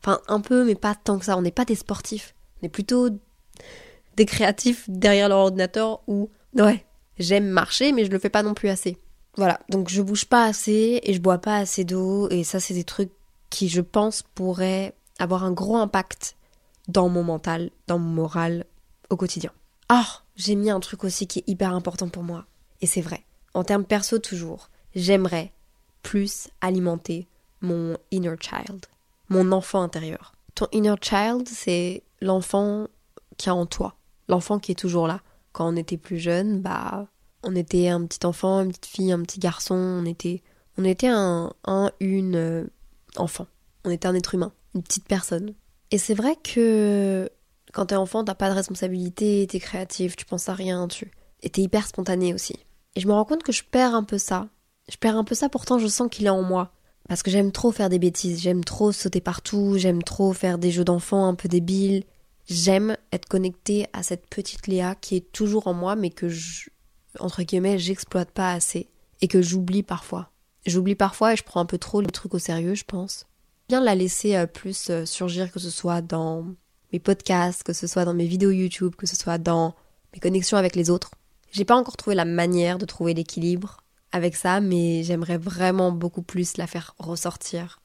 Enfin, 0.01 0.19
un 0.27 0.41
peu, 0.41 0.65
mais 0.65 0.75
pas 0.75 0.95
tant 0.95 1.17
que 1.17 1.25
ça. 1.25 1.37
On 1.37 1.41
n'est 1.41 1.51
pas 1.51 1.65
des 1.65 1.75
sportifs. 1.75 2.35
On 2.61 2.65
est 2.65 2.69
plutôt 2.69 3.09
des 4.15 4.25
créatifs 4.25 4.85
derrière 4.87 5.29
leur 5.29 5.39
ordinateur 5.39 6.01
où, 6.07 6.29
ouais, 6.53 6.85
j'aime 7.17 7.47
marcher, 7.47 7.91
mais 7.91 8.05
je 8.05 8.11
le 8.11 8.19
fais 8.19 8.29
pas 8.29 8.43
non 8.43 8.53
plus 8.53 8.69
assez. 8.69 8.97
Voilà, 9.37 9.59
donc 9.69 9.89
je 9.89 10.01
bouge 10.01 10.25
pas 10.25 10.45
assez 10.45 11.01
et 11.03 11.13
je 11.13 11.19
bois 11.19 11.39
pas 11.39 11.57
assez 11.57 11.83
d'eau, 11.83 12.29
et 12.29 12.45
ça, 12.45 12.61
c'est 12.61 12.73
des 12.73 12.85
trucs 12.85 13.11
qui, 13.49 13.67
je 13.67 13.81
pense, 13.81 14.21
pourraient 14.21 14.95
avoir 15.19 15.43
un 15.43 15.51
gros 15.51 15.75
impact 15.77 16.37
dans 16.87 17.09
mon 17.09 17.23
mental, 17.23 17.71
dans 17.87 17.99
mon 17.99 18.09
moral 18.09 18.65
au 19.09 19.17
quotidien. 19.17 19.51
Ah, 19.89 20.07
j'ai 20.35 20.55
mis 20.55 20.69
un 20.69 20.79
truc 20.79 21.03
aussi 21.03 21.27
qui 21.27 21.39
est 21.39 21.47
hyper 21.47 21.73
important 21.73 22.09
pour 22.09 22.23
moi. 22.23 22.45
Et 22.81 22.87
c'est 22.87 23.01
vrai. 23.01 23.25
En 23.53 23.63
termes 23.63 23.85
perso 23.85 24.19
toujours, 24.19 24.69
j'aimerais 24.95 25.51
plus 26.05 26.49
alimenter 26.61 27.27
mon 27.61 27.97
inner 28.11 28.35
child, 28.39 28.85
mon 29.29 29.51
enfant 29.51 29.81
intérieur. 29.81 30.33
Ton 30.53 30.67
inner 30.71 30.93
child, 31.01 31.47
c'est 31.47 32.03
l'enfant 32.21 32.87
qui 33.37 33.49
est 33.49 33.51
en 33.51 33.65
toi, 33.65 33.95
l'enfant 34.27 34.59
qui 34.59 34.71
est 34.71 34.79
toujours 34.79 35.07
là. 35.07 35.21
Quand 35.51 35.67
on 35.67 35.75
était 35.75 35.97
plus 35.97 36.19
jeune, 36.19 36.61
bah, 36.61 37.07
on 37.41 37.55
était 37.55 37.87
un 37.87 38.05
petit 38.05 38.23
enfant, 38.23 38.61
une 38.61 38.67
petite 38.67 38.85
fille, 38.85 39.11
un 39.11 39.23
petit 39.23 39.39
garçon, 39.39 39.73
on 39.73 40.05
était, 40.05 40.43
on 40.77 40.83
était 40.83 41.07
un, 41.07 41.51
un 41.65 41.91
une 41.99 42.35
euh, 42.35 42.65
enfant. 43.17 43.47
On 43.83 43.89
était 43.89 44.07
un 44.07 44.13
être 44.13 44.35
humain, 44.35 44.53
une 44.75 44.83
petite 44.83 45.07
personne. 45.07 45.55
Et 45.89 45.97
c'est 45.97 46.13
vrai 46.13 46.35
que 46.35 47.31
quand 47.73 47.87
t'es 47.87 47.95
enfant, 47.95 48.23
t'as 48.23 48.35
pas 48.35 48.51
de 48.51 48.55
responsabilité, 48.55 49.47
t'es 49.49 49.59
créatif, 49.59 50.15
tu 50.15 50.25
penses 50.25 50.49
à 50.49 50.53
rien, 50.53 50.87
tu. 50.87 51.09
Et 51.41 51.49
t'es 51.49 51.63
hyper 51.63 51.87
spontané 51.87 52.31
aussi. 52.31 52.55
Et 52.93 52.99
je 52.99 53.07
me 53.07 53.13
rends 53.13 53.25
compte 53.25 53.41
que 53.41 53.51
je 53.51 53.63
perds 53.63 53.95
un 53.95 54.03
peu 54.03 54.19
ça. 54.19 54.49
Je 54.89 54.97
perds 54.97 55.17
un 55.17 55.23
peu 55.23 55.35
ça, 55.35 55.49
pourtant 55.49 55.79
je 55.79 55.87
sens 55.87 56.09
qu'il 56.09 56.25
est 56.25 56.29
en 56.29 56.43
moi. 56.43 56.71
Parce 57.07 57.21
que 57.21 57.31
j'aime 57.31 57.51
trop 57.51 57.71
faire 57.71 57.89
des 57.89 57.99
bêtises, 57.99 58.41
j'aime 58.41 58.63
trop 58.63 58.91
sauter 58.91 59.21
partout, 59.21 59.75
j'aime 59.77 60.01
trop 60.01 60.33
faire 60.33 60.57
des 60.57 60.71
jeux 60.71 60.83
d'enfants 60.83 61.27
un 61.27 61.35
peu 61.35 61.47
débiles. 61.47 62.03
J'aime 62.47 62.97
être 63.11 63.27
connectée 63.27 63.87
à 63.93 64.03
cette 64.03 64.27
petite 64.27 64.67
Léa 64.67 64.95
qui 64.95 65.15
est 65.15 65.31
toujours 65.31 65.67
en 65.67 65.73
moi, 65.73 65.95
mais 65.95 66.09
que 66.09 66.29
je, 66.29 66.69
entre 67.19 67.43
guillemets, 67.43 67.77
j'exploite 67.77 68.31
pas 68.31 68.51
assez. 68.51 68.89
Et 69.21 69.27
que 69.27 69.41
j'oublie 69.41 69.81
parfois. 69.81 70.31
J'oublie 70.65 70.95
parfois 70.95 71.33
et 71.33 71.35
je 71.35 71.43
prends 71.43 71.61
un 71.61 71.65
peu 71.65 71.77
trop 71.77 72.01
le 72.01 72.07
truc 72.07 72.33
au 72.33 72.39
sérieux, 72.39 72.75
je 72.75 72.83
pense. 72.83 73.25
Bien 73.69 73.81
la 73.81 73.95
laisser 73.95 74.35
euh, 74.35 74.45
plus 74.45 74.89
euh, 74.89 75.05
surgir, 75.05 75.51
que 75.51 75.59
ce 75.59 75.69
soit 75.69 76.01
dans 76.01 76.45
mes 76.91 76.99
podcasts, 76.99 77.63
que 77.63 77.73
ce 77.73 77.87
soit 77.87 78.03
dans 78.03 78.13
mes 78.13 78.25
vidéos 78.25 78.51
YouTube, 78.51 78.95
que 78.95 79.07
ce 79.07 79.15
soit 79.15 79.37
dans 79.37 79.73
mes 80.13 80.19
connexions 80.19 80.57
avec 80.57 80.75
les 80.75 80.89
autres. 80.89 81.11
J'ai 81.51 81.65
pas 81.65 81.75
encore 81.75 81.97
trouvé 81.97 82.15
la 82.15 82.25
manière 82.25 82.77
de 82.77 82.85
trouver 82.85 83.13
l'équilibre 83.13 83.84
avec 84.15 84.37
ça, 84.37 84.61
mais 84.61 85.03
j'aimerais 85.03 85.37
vraiment 85.37 85.91
beaucoup 85.91 86.21
plus 86.21 86.55
la 86.55 86.67
faire 86.67 86.95
ressortir 86.99 87.81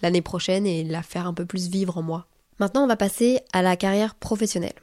l'année 0.00 0.22
prochaine 0.22 0.64
et 0.64 0.84
la 0.84 1.02
faire 1.02 1.26
un 1.26 1.34
peu 1.34 1.44
plus 1.44 1.68
vivre 1.68 1.98
en 1.98 2.02
moi. 2.02 2.28
Maintenant, 2.60 2.84
on 2.84 2.86
va 2.86 2.96
passer 2.96 3.40
à 3.52 3.62
la 3.62 3.76
carrière 3.76 4.14
professionnelle. 4.14 4.76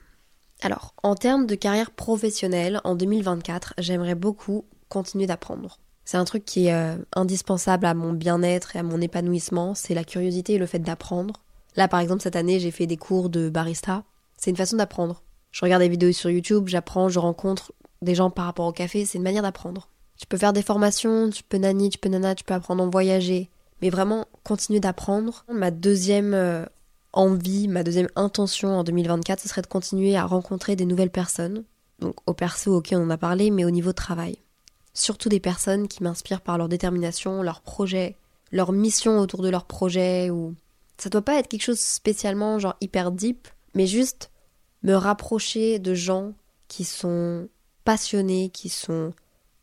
Alors, 0.61 0.93
en 1.01 1.15
termes 1.15 1.45
de 1.45 1.55
carrière 1.55 1.91
professionnelle, 1.91 2.81
en 2.83 2.95
2024, 2.95 3.75
j'aimerais 3.77 4.15
beaucoup 4.15 4.65
continuer 4.89 5.25
d'apprendre. 5.25 5.79
C'est 6.03 6.17
un 6.17 6.25
truc 6.25 6.43
qui 6.43 6.67
est 6.67 6.73
euh, 6.73 6.97
indispensable 7.15 7.85
à 7.85 7.93
mon 7.93 8.11
bien-être 8.11 8.75
et 8.75 8.79
à 8.79 8.83
mon 8.83 8.99
épanouissement, 8.99 9.75
c'est 9.75 9.93
la 9.93 10.03
curiosité 10.03 10.55
et 10.55 10.57
le 10.57 10.65
fait 10.65 10.79
d'apprendre. 10.79 11.43
Là, 11.77 11.87
par 11.87 12.01
exemple, 12.01 12.23
cette 12.23 12.35
année, 12.35 12.59
j'ai 12.59 12.71
fait 12.71 12.87
des 12.87 12.97
cours 12.97 13.29
de 13.29 13.49
barista. 13.49 14.03
C'est 14.35 14.51
une 14.51 14.57
façon 14.57 14.75
d'apprendre. 14.75 15.23
Je 15.51 15.61
regarde 15.63 15.81
des 15.81 15.87
vidéos 15.87 16.11
sur 16.11 16.29
YouTube, 16.29 16.67
j'apprends, 16.67 17.07
je 17.07 17.19
rencontre 17.19 17.71
des 18.01 18.15
gens 18.15 18.29
par 18.29 18.45
rapport 18.45 18.65
au 18.65 18.73
café, 18.73 19.05
c'est 19.05 19.17
une 19.17 19.23
manière 19.23 19.43
d'apprendre. 19.43 19.87
Tu 20.19 20.27
peux 20.27 20.37
faire 20.37 20.53
des 20.53 20.61
formations, 20.61 21.29
tu 21.29 21.43
peux 21.43 21.57
nani, 21.57 21.89
tu 21.89 21.97
peux 21.97 22.09
nana, 22.09 22.35
tu 22.35 22.43
peux 22.43 22.53
apprendre 22.53 22.83
à 22.83 22.87
voyager, 22.87 23.49
mais 23.81 23.89
vraiment 23.89 24.25
continuer 24.43 24.81
d'apprendre. 24.81 25.45
Ma 25.51 25.71
deuxième 25.71 26.33
euh, 26.33 26.65
envie, 27.13 27.69
ma 27.69 27.83
deuxième 27.83 28.09
intention 28.17 28.77
en 28.77 28.83
2024, 28.83 29.39
ce 29.39 29.47
serait 29.47 29.61
de 29.61 29.67
continuer 29.67 30.17
à 30.17 30.25
rencontrer 30.25 30.75
des 30.75 30.85
nouvelles 30.85 31.09
personnes. 31.09 31.63
Donc 31.99 32.15
au 32.27 32.33
perso, 32.33 32.75
ok, 32.75 32.89
on 32.91 33.03
en 33.03 33.09
a 33.09 33.17
parlé, 33.17 33.49
mais 33.49 33.63
au 33.63 33.71
niveau 33.71 33.93
travail. 33.93 34.37
Surtout 34.93 35.29
des 35.29 35.39
personnes 35.39 35.87
qui 35.87 36.03
m'inspirent 36.03 36.41
par 36.41 36.57
leur 36.57 36.67
détermination, 36.67 37.41
leur 37.41 37.61
projet, 37.61 38.17
leur 38.51 38.73
mission 38.73 39.19
autour 39.19 39.41
de 39.41 39.49
leur 39.49 39.65
projet, 39.65 40.29
ou 40.29 40.53
ça 40.97 41.09
doit 41.09 41.21
pas 41.21 41.39
être 41.39 41.47
quelque 41.47 41.63
chose 41.63 41.79
spécialement 41.79 42.59
genre 42.59 42.75
hyper 42.81 43.11
deep, 43.11 43.47
mais 43.73 43.87
juste 43.87 44.31
me 44.83 44.93
rapprocher 44.93 45.79
de 45.79 45.93
gens 45.93 46.33
qui 46.67 46.83
sont 46.83 47.47
passionnés, 47.85 48.49
qui 48.49 48.67
sont 48.67 49.13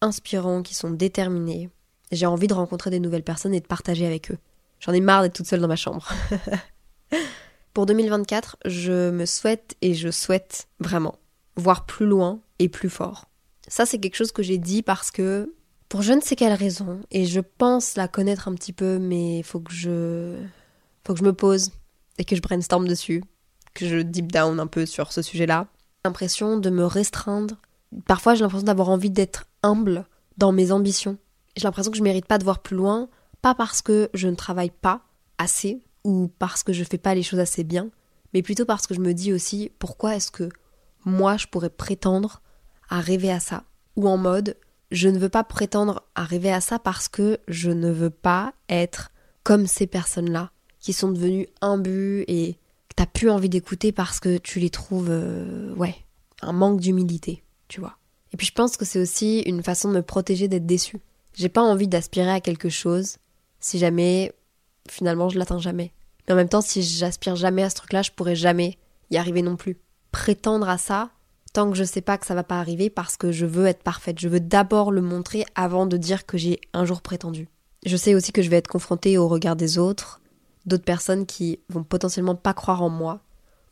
inspirants, 0.06 0.62
qui 0.62 0.74
sont 0.74 0.90
déterminés. 0.90 1.68
J'ai 2.12 2.26
envie 2.26 2.46
de 2.46 2.54
rencontrer 2.54 2.90
des 2.90 3.00
nouvelles 3.00 3.22
personnes 3.22 3.54
et 3.54 3.60
de 3.60 3.66
partager 3.66 4.06
avec 4.06 4.30
eux. 4.30 4.38
J'en 4.80 4.92
ai 4.92 5.00
marre 5.00 5.22
d'être 5.22 5.34
toute 5.34 5.46
seule 5.46 5.60
dans 5.60 5.68
ma 5.68 5.76
chambre. 5.76 6.08
Pour 7.74 7.86
2024, 7.86 8.56
je 8.64 9.10
me 9.10 9.26
souhaite 9.26 9.76
et 9.82 9.94
je 9.94 10.10
souhaite 10.10 10.68
vraiment 10.80 11.18
voir 11.56 11.86
plus 11.86 12.06
loin 12.06 12.40
et 12.58 12.68
plus 12.68 12.90
fort. 12.90 13.26
Ça, 13.68 13.86
c'est 13.86 13.98
quelque 13.98 14.16
chose 14.16 14.32
que 14.32 14.42
j'ai 14.42 14.58
dit 14.58 14.82
parce 14.82 15.10
que, 15.10 15.54
pour 15.88 16.02
je 16.02 16.12
ne 16.12 16.20
sais 16.20 16.36
quelle 16.36 16.52
raison, 16.52 17.00
et 17.10 17.26
je 17.26 17.40
pense 17.40 17.96
la 17.96 18.08
connaître 18.08 18.48
un 18.48 18.54
petit 18.54 18.72
peu, 18.72 18.98
mais 18.98 19.42
faut 19.42 19.60
que 19.60 19.72
je. 19.72 20.36
faut 21.04 21.14
que 21.14 21.18
je 21.18 21.24
me 21.24 21.32
pose 21.32 21.70
et 22.18 22.24
que 22.24 22.36
je 22.36 22.42
brainstorm 22.42 22.86
dessus, 22.86 23.22
que 23.74 23.86
je 23.86 23.98
deep 23.98 24.32
down 24.32 24.58
un 24.60 24.66
peu 24.66 24.86
sur 24.86 25.12
ce 25.12 25.22
sujet-là. 25.22 25.66
L'impression 26.04 26.58
de 26.58 26.70
me 26.70 26.84
restreindre. 26.84 27.56
Parfois, 28.06 28.34
j'ai 28.34 28.42
l'impression 28.42 28.66
d'avoir 28.66 28.88
envie 28.88 29.10
d'être 29.10 29.46
humble 29.66 30.06
dans 30.38 30.52
mes 30.52 30.70
ambitions. 30.72 31.18
J'ai 31.56 31.64
l'impression 31.64 31.90
que 31.90 31.98
je 31.98 32.02
mérite 32.02 32.26
pas 32.26 32.38
de 32.38 32.44
voir 32.44 32.60
plus 32.60 32.76
loin, 32.76 33.08
pas 33.42 33.54
parce 33.54 33.82
que 33.82 34.08
je 34.14 34.28
ne 34.28 34.34
travaille 34.34 34.70
pas 34.70 35.02
assez 35.38 35.82
ou 36.04 36.30
parce 36.38 36.62
que 36.62 36.72
je 36.72 36.84
fais 36.84 36.98
pas 36.98 37.14
les 37.14 37.22
choses 37.22 37.40
assez 37.40 37.64
bien, 37.64 37.90
mais 38.32 38.42
plutôt 38.42 38.64
parce 38.64 38.86
que 38.86 38.94
je 38.94 39.00
me 39.00 39.12
dis 39.12 39.32
aussi 39.32 39.70
pourquoi 39.78 40.14
est-ce 40.16 40.30
que 40.30 40.48
moi 41.04 41.36
je 41.36 41.46
pourrais 41.46 41.70
prétendre 41.70 42.42
à 42.88 43.00
rêver 43.00 43.32
à 43.32 43.40
ça? 43.40 43.64
Ou 43.96 44.08
en 44.08 44.16
mode 44.16 44.56
je 44.92 45.08
ne 45.08 45.18
veux 45.18 45.28
pas 45.28 45.42
prétendre 45.42 46.04
à 46.14 46.22
rêver 46.22 46.52
à 46.52 46.60
ça 46.60 46.78
parce 46.78 47.08
que 47.08 47.38
je 47.48 47.70
ne 47.70 47.90
veux 47.90 48.10
pas 48.10 48.54
être 48.68 49.10
comme 49.42 49.66
ces 49.66 49.86
personnes-là 49.86 50.52
qui 50.78 50.92
sont 50.92 51.10
devenues 51.10 51.48
imbues 51.60 52.24
et 52.28 52.54
que 52.88 52.94
t'as 52.94 53.06
plus 53.06 53.30
envie 53.30 53.48
d'écouter 53.48 53.90
parce 53.90 54.20
que 54.20 54.38
tu 54.38 54.60
les 54.60 54.70
trouves 54.70 55.10
euh, 55.10 55.74
ouais 55.74 55.96
un 56.42 56.52
manque 56.52 56.80
d'humilité 56.80 57.42
tu 57.66 57.80
vois 57.80 57.96
et 58.36 58.38
puis 58.38 58.48
je 58.48 58.52
pense 58.52 58.76
que 58.76 58.84
c'est 58.84 59.00
aussi 59.00 59.40
une 59.46 59.62
façon 59.62 59.88
de 59.88 59.94
me 59.94 60.02
protéger 60.02 60.46
d'être 60.46 60.66
déçue. 60.66 61.00
J'ai 61.32 61.48
pas 61.48 61.62
envie 61.62 61.88
d'aspirer 61.88 62.30
à 62.30 62.42
quelque 62.42 62.68
chose 62.68 63.16
si 63.60 63.78
jamais 63.78 64.30
finalement 64.90 65.30
je 65.30 65.38
l'atteins 65.38 65.58
jamais. 65.58 65.94
Mais 66.28 66.34
en 66.34 66.36
même 66.36 66.50
temps, 66.50 66.60
si 66.60 66.82
j'aspire 66.82 67.34
jamais 67.34 67.62
à 67.62 67.70
ce 67.70 67.76
truc-là, 67.76 68.02
je 68.02 68.10
pourrais 68.10 68.36
jamais 68.36 68.76
y 69.10 69.16
arriver 69.16 69.40
non 69.40 69.56
plus. 69.56 69.78
Prétendre 70.12 70.68
à 70.68 70.76
ça, 70.76 71.08
tant 71.54 71.70
que 71.70 71.78
je 71.78 71.84
sais 71.84 72.02
pas 72.02 72.18
que 72.18 72.26
ça 72.26 72.34
va 72.34 72.44
pas 72.44 72.60
arriver 72.60 72.90
parce 72.90 73.16
que 73.16 73.32
je 73.32 73.46
veux 73.46 73.64
être 73.64 73.82
parfaite. 73.82 74.20
Je 74.20 74.28
veux 74.28 74.38
d'abord 74.38 74.92
le 74.92 75.00
montrer 75.00 75.46
avant 75.54 75.86
de 75.86 75.96
dire 75.96 76.26
que 76.26 76.36
j'ai 76.36 76.60
un 76.74 76.84
jour 76.84 77.00
prétendu. 77.00 77.48
Je 77.86 77.96
sais 77.96 78.14
aussi 78.14 78.32
que 78.32 78.42
je 78.42 78.50
vais 78.50 78.58
être 78.58 78.68
confrontée 78.68 79.16
au 79.16 79.28
regard 79.28 79.56
des 79.56 79.78
autres, 79.78 80.20
d'autres 80.66 80.84
personnes 80.84 81.24
qui 81.24 81.58
vont 81.70 81.84
potentiellement 81.84 82.34
pas 82.34 82.52
croire 82.52 82.82
en 82.82 82.90
moi, 82.90 83.20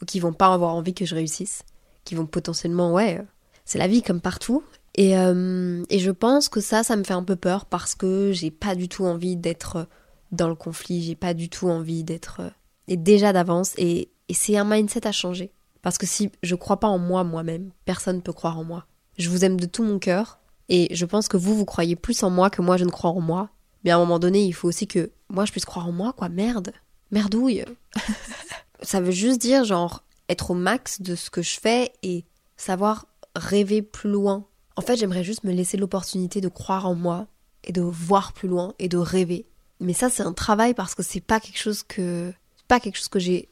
ou 0.00 0.06
qui 0.06 0.20
vont 0.20 0.32
pas 0.32 0.54
avoir 0.54 0.74
envie 0.74 0.94
que 0.94 1.04
je 1.04 1.14
réussisse, 1.14 1.64
qui 2.06 2.14
vont 2.14 2.24
potentiellement, 2.24 2.94
ouais, 2.94 3.22
c'est 3.64 3.78
la 3.78 3.88
vie 3.88 4.02
comme 4.02 4.20
partout. 4.20 4.62
Et, 4.94 5.18
euh, 5.18 5.82
et, 5.90 5.98
je 5.98 6.10
pense 6.10 6.48
que 6.48 6.60
ça, 6.60 6.84
ça 6.84 6.94
me 6.96 7.02
fait 7.02 7.14
un 7.14 7.24
peu 7.24 7.34
peur 7.34 7.66
parce 7.66 7.94
que 7.96 8.30
j'ai 8.32 8.52
pas 8.52 8.76
du 8.76 8.88
tout 8.88 9.04
envie 9.04 9.34
d'être 9.34 9.88
dans 10.30 10.48
le 10.48 10.54
conflit, 10.54 11.02
j'ai 11.02 11.16
pas 11.16 11.34
du 11.34 11.48
tout 11.48 11.68
envie 11.68 12.04
d'être. 12.04 12.40
Euh, 12.40 12.50
et 12.86 12.96
déjà 12.96 13.32
d'avance, 13.32 13.72
et, 13.76 14.10
et 14.28 14.34
c'est 14.34 14.56
un 14.56 14.64
mindset 14.64 15.06
à 15.06 15.12
changer. 15.12 15.50
Parce 15.82 15.98
que 15.98 16.06
si 16.06 16.30
je 16.42 16.54
crois 16.54 16.78
pas 16.78 16.86
en 16.86 16.98
moi 16.98 17.24
moi-même, 17.24 17.70
personne 17.84 18.16
ne 18.16 18.20
peut 18.20 18.32
croire 18.32 18.58
en 18.58 18.64
moi. 18.64 18.86
Je 19.18 19.30
vous 19.30 19.44
aime 19.44 19.58
de 19.58 19.66
tout 19.66 19.82
mon 19.82 19.98
cœur, 19.98 20.38
et 20.68 20.94
je 20.94 21.04
pense 21.04 21.28
que 21.28 21.36
vous, 21.36 21.56
vous 21.56 21.64
croyez 21.64 21.96
plus 21.96 22.22
en 22.22 22.30
moi 22.30 22.50
que 22.50 22.62
moi, 22.62 22.76
je 22.76 22.84
ne 22.84 22.90
crois 22.90 23.10
en 23.10 23.20
moi. 23.20 23.50
Mais 23.84 23.90
à 23.90 23.96
un 23.96 23.98
moment 23.98 24.18
donné, 24.18 24.44
il 24.44 24.52
faut 24.52 24.68
aussi 24.68 24.86
que 24.86 25.10
moi, 25.28 25.44
je 25.44 25.52
puisse 25.52 25.66
croire 25.66 25.86
en 25.86 25.92
moi, 25.92 26.12
quoi. 26.12 26.28
Merde. 26.28 26.72
Merdouille. 27.10 27.64
ça 28.82 29.00
veut 29.00 29.12
juste 29.12 29.40
dire, 29.40 29.64
genre, 29.64 30.04
être 30.28 30.52
au 30.52 30.54
max 30.54 31.02
de 31.02 31.14
ce 31.14 31.30
que 31.30 31.42
je 31.42 31.60
fais 31.60 31.92
et 32.02 32.24
savoir 32.56 33.06
rêver 33.34 33.82
plus 33.82 34.10
loin. 34.10 34.46
En 34.76 34.82
fait, 34.82 34.96
j'aimerais 34.96 35.24
juste 35.24 35.44
me 35.44 35.52
laisser 35.52 35.76
l'opportunité 35.76 36.40
de 36.40 36.48
croire 36.48 36.86
en 36.86 36.94
moi 36.94 37.26
et 37.64 37.72
de 37.72 37.80
voir 37.80 38.32
plus 38.32 38.48
loin 38.48 38.74
et 38.78 38.88
de 38.88 38.98
rêver. 38.98 39.46
Mais 39.80 39.92
ça, 39.92 40.10
c'est 40.10 40.22
un 40.22 40.32
travail 40.32 40.74
parce 40.74 40.94
que 40.94 41.02
c'est 41.02 41.20
pas 41.20 41.40
quelque 41.40 41.58
chose 41.58 41.82
que 41.82 42.32
pas 42.68 42.80
quelque 42.80 42.96
chose 42.96 43.08
que 43.08 43.18
j'ai 43.18 43.48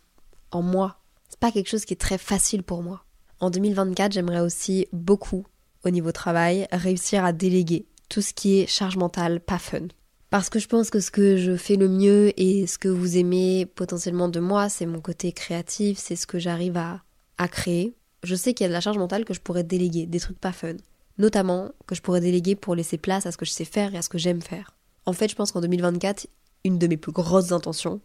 en 0.50 0.62
moi. 0.62 0.98
C'est 1.28 1.38
pas 1.38 1.50
quelque 1.50 1.68
chose 1.68 1.84
qui 1.84 1.94
est 1.94 2.00
très 2.00 2.18
facile 2.18 2.62
pour 2.62 2.82
moi. 2.82 3.04
En 3.40 3.50
2024, 3.50 4.12
j'aimerais 4.12 4.40
aussi 4.40 4.86
beaucoup 4.92 5.44
au 5.84 5.90
niveau 5.90 6.12
travail 6.12 6.66
réussir 6.70 7.24
à 7.24 7.32
déléguer 7.32 7.86
tout 8.08 8.22
ce 8.22 8.32
qui 8.32 8.60
est 8.60 8.66
charge 8.66 8.96
mentale 8.96 9.40
pas 9.40 9.58
fun. 9.58 9.88
Parce 10.30 10.48
que 10.48 10.58
je 10.58 10.68
pense 10.68 10.90
que 10.90 11.00
ce 11.00 11.10
que 11.10 11.36
je 11.36 11.56
fais 11.56 11.76
le 11.76 11.88
mieux 11.88 12.32
et 12.40 12.66
ce 12.66 12.78
que 12.78 12.88
vous 12.88 13.18
aimez 13.18 13.66
potentiellement 13.66 14.28
de 14.28 14.40
moi, 14.40 14.68
c'est 14.68 14.86
mon 14.86 15.00
côté 15.00 15.32
créatif, 15.32 15.98
c'est 15.98 16.16
ce 16.16 16.26
que 16.26 16.38
j'arrive 16.38 16.76
à, 16.76 17.02
à 17.36 17.48
créer 17.48 17.94
je 18.22 18.34
sais 18.34 18.54
qu'il 18.54 18.64
y 18.64 18.66
a 18.66 18.68
de 18.68 18.72
la 18.72 18.80
charge 18.80 18.98
mentale 18.98 19.24
que 19.24 19.34
je 19.34 19.40
pourrais 19.40 19.64
déléguer, 19.64 20.06
des 20.06 20.20
trucs 20.20 20.38
pas 20.38 20.52
fun. 20.52 20.76
Notamment 21.18 21.72
que 21.86 21.94
je 21.94 22.02
pourrais 22.02 22.20
déléguer 22.20 22.54
pour 22.54 22.74
laisser 22.74 22.98
place 22.98 23.26
à 23.26 23.32
ce 23.32 23.36
que 23.36 23.44
je 23.44 23.50
sais 23.50 23.64
faire 23.64 23.94
et 23.94 23.98
à 23.98 24.02
ce 24.02 24.08
que 24.08 24.18
j'aime 24.18 24.42
faire. 24.42 24.74
En 25.04 25.12
fait, 25.12 25.28
je 25.28 25.34
pense 25.34 25.52
qu'en 25.52 25.60
2024, 25.60 26.26
une 26.64 26.78
de 26.78 26.86
mes 26.86 26.96
plus 26.96 27.12
grosses 27.12 27.52
intentions, 27.52 28.00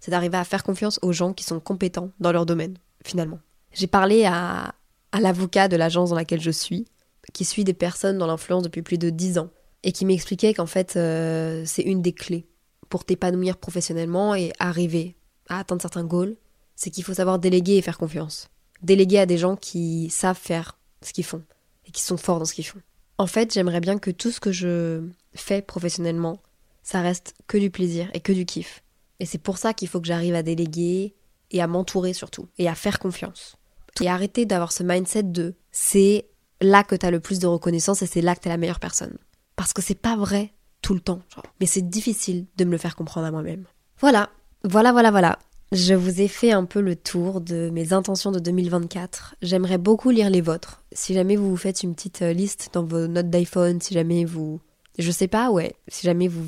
c'est 0.00 0.10
d'arriver 0.10 0.38
à 0.38 0.44
faire 0.44 0.62
confiance 0.62 0.98
aux 1.02 1.12
gens 1.12 1.32
qui 1.32 1.44
sont 1.44 1.60
compétents 1.60 2.10
dans 2.20 2.32
leur 2.32 2.46
domaine, 2.46 2.78
finalement. 3.04 3.38
J'ai 3.72 3.86
parlé 3.86 4.24
à, 4.24 4.74
l'avocat 5.18 5.68
de 5.68 5.76
l'agence 5.76 6.10
dans 6.10 6.16
laquelle 6.16 6.40
je 6.40 6.50
suis, 6.50 6.86
qui 7.32 7.44
suit 7.44 7.64
des 7.64 7.74
personnes 7.74 8.18
dans 8.18 8.26
l'influence 8.26 8.62
depuis 8.62 8.82
plus 8.82 8.98
de 8.98 9.10
10 9.10 9.38
ans, 9.38 9.50
et 9.82 9.92
qui 9.92 10.06
m'expliquait 10.06 10.54
qu'en 10.54 10.66
fait, 10.66 10.96
euh, 10.96 11.62
c'est 11.66 11.82
une 11.82 12.02
des 12.02 12.12
clés 12.12 12.48
pour 12.88 13.04
t'épanouir 13.04 13.58
professionnellement 13.58 14.34
et 14.34 14.52
arriver 14.58 15.14
à 15.48 15.58
atteindre 15.58 15.82
certains 15.82 16.04
goals, 16.04 16.36
c'est 16.74 16.90
qu'il 16.90 17.04
faut 17.04 17.14
savoir 17.14 17.38
déléguer 17.38 17.76
et 17.76 17.82
faire 17.82 17.98
confiance 17.98 18.48
déléguer 18.82 19.18
à 19.18 19.26
des 19.26 19.38
gens 19.38 19.56
qui 19.56 20.10
savent 20.10 20.38
faire 20.38 20.78
ce 21.02 21.12
qu'ils 21.12 21.24
font 21.24 21.42
et 21.86 21.90
qui 21.90 22.02
sont 22.02 22.16
forts 22.16 22.38
dans 22.38 22.44
ce 22.44 22.54
qu'ils 22.54 22.66
font. 22.66 22.80
En 23.18 23.26
fait, 23.26 23.52
j'aimerais 23.52 23.80
bien 23.80 23.98
que 23.98 24.10
tout 24.10 24.30
ce 24.30 24.40
que 24.40 24.52
je 24.52 25.02
fais 25.34 25.62
professionnellement, 25.62 26.40
ça 26.82 27.00
reste 27.00 27.34
que 27.46 27.58
du 27.58 27.70
plaisir 27.70 28.08
et 28.14 28.20
que 28.20 28.32
du 28.32 28.46
kiff. 28.46 28.82
Et 29.20 29.26
c'est 29.26 29.38
pour 29.38 29.58
ça 29.58 29.74
qu'il 29.74 29.88
faut 29.88 30.00
que 30.00 30.06
j'arrive 30.06 30.34
à 30.34 30.42
déléguer 30.42 31.14
et 31.50 31.60
à 31.60 31.66
m'entourer 31.66 32.12
surtout 32.12 32.48
et 32.58 32.68
à 32.68 32.74
faire 32.74 32.98
confiance. 32.98 33.56
Et 34.00 34.08
arrêter 34.08 34.46
d'avoir 34.46 34.70
ce 34.70 34.84
mindset 34.84 35.24
de 35.24 35.54
c'est 35.72 36.28
là 36.60 36.84
que 36.84 36.94
t'as 36.94 37.10
le 37.10 37.18
plus 37.18 37.40
de 37.40 37.48
reconnaissance 37.48 38.02
et 38.02 38.06
c'est 38.06 38.20
là 38.20 38.36
que 38.36 38.40
t'es 38.40 38.48
la 38.48 38.56
meilleure 38.56 38.78
personne. 38.78 39.18
Parce 39.56 39.72
que 39.72 39.82
c'est 39.82 39.96
pas 39.96 40.16
vrai 40.16 40.52
tout 40.82 40.94
le 40.94 41.00
temps, 41.00 41.20
Mais 41.60 41.66
c'est 41.66 41.90
difficile 41.90 42.46
de 42.56 42.64
me 42.64 42.70
le 42.70 42.78
faire 42.78 42.94
comprendre 42.94 43.26
à 43.26 43.32
moi-même. 43.32 43.64
Voilà, 43.98 44.30
voilà, 44.62 44.92
voilà, 44.92 45.10
voilà. 45.10 45.38
Je 45.70 45.92
vous 45.92 46.22
ai 46.22 46.28
fait 46.28 46.50
un 46.50 46.64
peu 46.64 46.80
le 46.80 46.96
tour 46.96 47.42
de 47.42 47.68
mes 47.68 47.92
intentions 47.92 48.32
de 48.32 48.38
2024. 48.38 49.34
J'aimerais 49.42 49.76
beaucoup 49.76 50.08
lire 50.08 50.30
les 50.30 50.40
vôtres. 50.40 50.82
Si 50.92 51.12
jamais 51.12 51.36
vous 51.36 51.50
vous 51.50 51.58
faites 51.58 51.82
une 51.82 51.94
petite 51.94 52.22
euh, 52.22 52.32
liste 52.32 52.70
dans 52.72 52.84
vos 52.84 53.06
notes 53.06 53.28
d'iPhone, 53.28 53.78
si 53.78 53.92
jamais 53.92 54.24
vous... 54.24 54.60
Je 54.98 55.10
sais 55.10 55.28
pas, 55.28 55.50
ouais. 55.50 55.74
Si 55.86 56.06
jamais 56.06 56.26
vous 56.26 56.46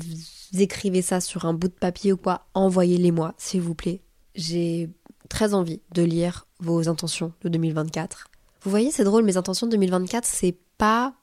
écrivez 0.57 1.03
ça 1.03 1.21
sur 1.21 1.45
un 1.45 1.53
bout 1.53 1.67
de 1.67 1.73
papier 1.73 2.11
ou 2.13 2.17
quoi, 2.17 2.47
envoyez-les 2.55 3.11
moi, 3.11 3.35
s'il 3.37 3.61
vous 3.61 3.75
plaît. 3.75 4.01
J'ai 4.33 4.89
très 5.29 5.53
envie 5.53 5.81
de 5.93 6.01
lire 6.01 6.47
vos 6.59 6.89
intentions 6.89 7.31
de 7.43 7.49
2024. 7.49 8.27
Vous 8.63 8.71
voyez, 8.71 8.89
c'est 8.89 9.03
drôle, 9.03 9.23
mes 9.23 9.37
intentions 9.37 9.67
de 9.67 9.71
2024, 9.71 10.25
c'est 10.25 10.57
pas... 10.79 11.13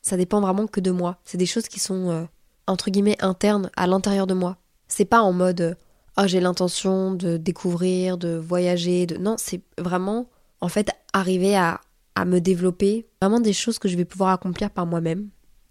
Ça 0.00 0.16
dépend 0.16 0.40
vraiment 0.40 0.68
que 0.68 0.80
de 0.80 0.92
moi. 0.92 1.18
C'est 1.24 1.38
des 1.38 1.44
choses 1.44 1.66
qui 1.66 1.80
sont, 1.80 2.10
euh, 2.10 2.24
entre 2.68 2.90
guillemets, 2.90 3.16
internes, 3.18 3.68
à 3.74 3.88
l'intérieur 3.88 4.28
de 4.28 4.34
moi. 4.34 4.58
C'est 4.86 5.04
pas 5.04 5.22
en 5.22 5.32
mode 5.32 5.76
oh, 6.18 6.26
j'ai 6.26 6.40
l'intention 6.40 7.12
de 7.12 7.36
découvrir, 7.36 8.18
de 8.18 8.36
voyager, 8.36 9.06
de 9.06 9.16
non, 9.16 9.36
c'est 9.38 9.62
vraiment 9.78 10.28
en 10.60 10.68
fait 10.68 10.90
arriver 11.12 11.56
à, 11.56 11.80
à 12.14 12.24
me 12.24 12.40
développer, 12.40 13.06
vraiment 13.22 13.40
des 13.40 13.52
choses 13.52 13.78
que 13.78 13.88
je 13.88 13.96
vais 13.96 14.04
pouvoir 14.04 14.30
accomplir 14.30 14.70
par 14.70 14.86
moi-même. 14.86 15.28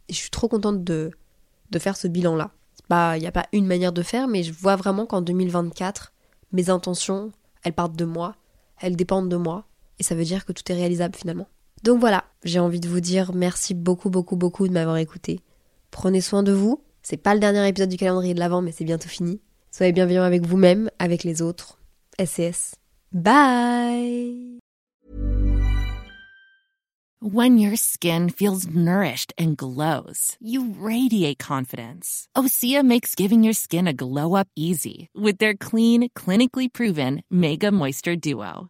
Et 0.09 0.13
je 0.13 0.17
suis 0.17 0.29
trop 0.29 0.47
contente 0.47 0.83
de, 0.83 1.11
de 1.71 1.79
faire 1.79 1.97
ce 1.97 2.07
bilan-là. 2.07 2.51
Il 2.89 3.19
n'y 3.19 3.27
a 3.27 3.31
pas 3.31 3.47
une 3.51 3.65
manière 3.65 3.91
de 3.91 4.01
faire, 4.01 4.29
mais 4.29 4.43
je 4.43 4.53
vois 4.53 4.77
vraiment 4.77 5.05
qu'en 5.05 5.21
2024, 5.21 6.13
mes 6.53 6.69
intentions, 6.69 7.31
elles 7.63 7.73
partent 7.73 7.97
de 7.97 8.05
moi, 8.05 8.35
elles 8.79 8.95
dépendent 8.95 9.29
de 9.29 9.35
moi, 9.35 9.65
et 9.99 10.03
ça 10.03 10.15
veut 10.15 10.23
dire 10.23 10.45
que 10.45 10.53
tout 10.53 10.63
est 10.71 10.75
réalisable 10.75 11.15
finalement. 11.15 11.47
Donc 11.83 11.99
voilà, 11.99 12.23
j'ai 12.43 12.59
envie 12.59 12.79
de 12.79 12.87
vous 12.87 13.01
dire 13.01 13.33
merci 13.33 13.73
beaucoup, 13.73 14.09
beaucoup, 14.09 14.37
beaucoup 14.37 14.67
de 14.67 14.73
m'avoir 14.73 14.97
écouté. 14.97 15.41
Prenez 15.91 16.21
soin 16.21 16.43
de 16.43 16.53
vous. 16.53 16.81
C'est 17.01 17.17
pas 17.17 17.33
le 17.33 17.39
dernier 17.39 17.67
épisode 17.67 17.89
du 17.89 17.97
calendrier 17.97 18.33
de 18.33 18.39
l'Avent, 18.39 18.61
mais 18.61 18.71
c'est 18.71 18.85
bientôt 18.85 19.09
fini. 19.09 19.39
Soyez 19.77 19.91
bienveillants 19.93 20.23
avec 20.23 20.43
vous-même, 20.43 20.89
avec 20.97 21.23
les 21.23 21.43
autres. 21.43 21.77
SCS. 22.19 22.73
Bye 23.11 24.57
When 27.21 27.59
your 27.59 27.75
skin 27.75 28.29
feels 28.29 28.67
nourished 28.67 29.33
and 29.37 29.55
glows, 29.55 30.35
you 30.41 30.73
radiate 30.79 31.37
confidence. 31.37 32.27
Osea 32.35 32.83
makes 32.83 33.13
giving 33.13 33.43
your 33.43 33.53
skin 33.53 33.87
a 33.87 33.93
glow 33.93 34.33
up 34.33 34.47
easy 34.55 35.09
with 35.15 35.37
their 35.37 35.53
clean, 35.53 36.09
clinically 36.15 36.73
proven 36.73 37.21
Mega 37.29 37.71
Moisture 37.71 38.15
Duo. 38.15 38.69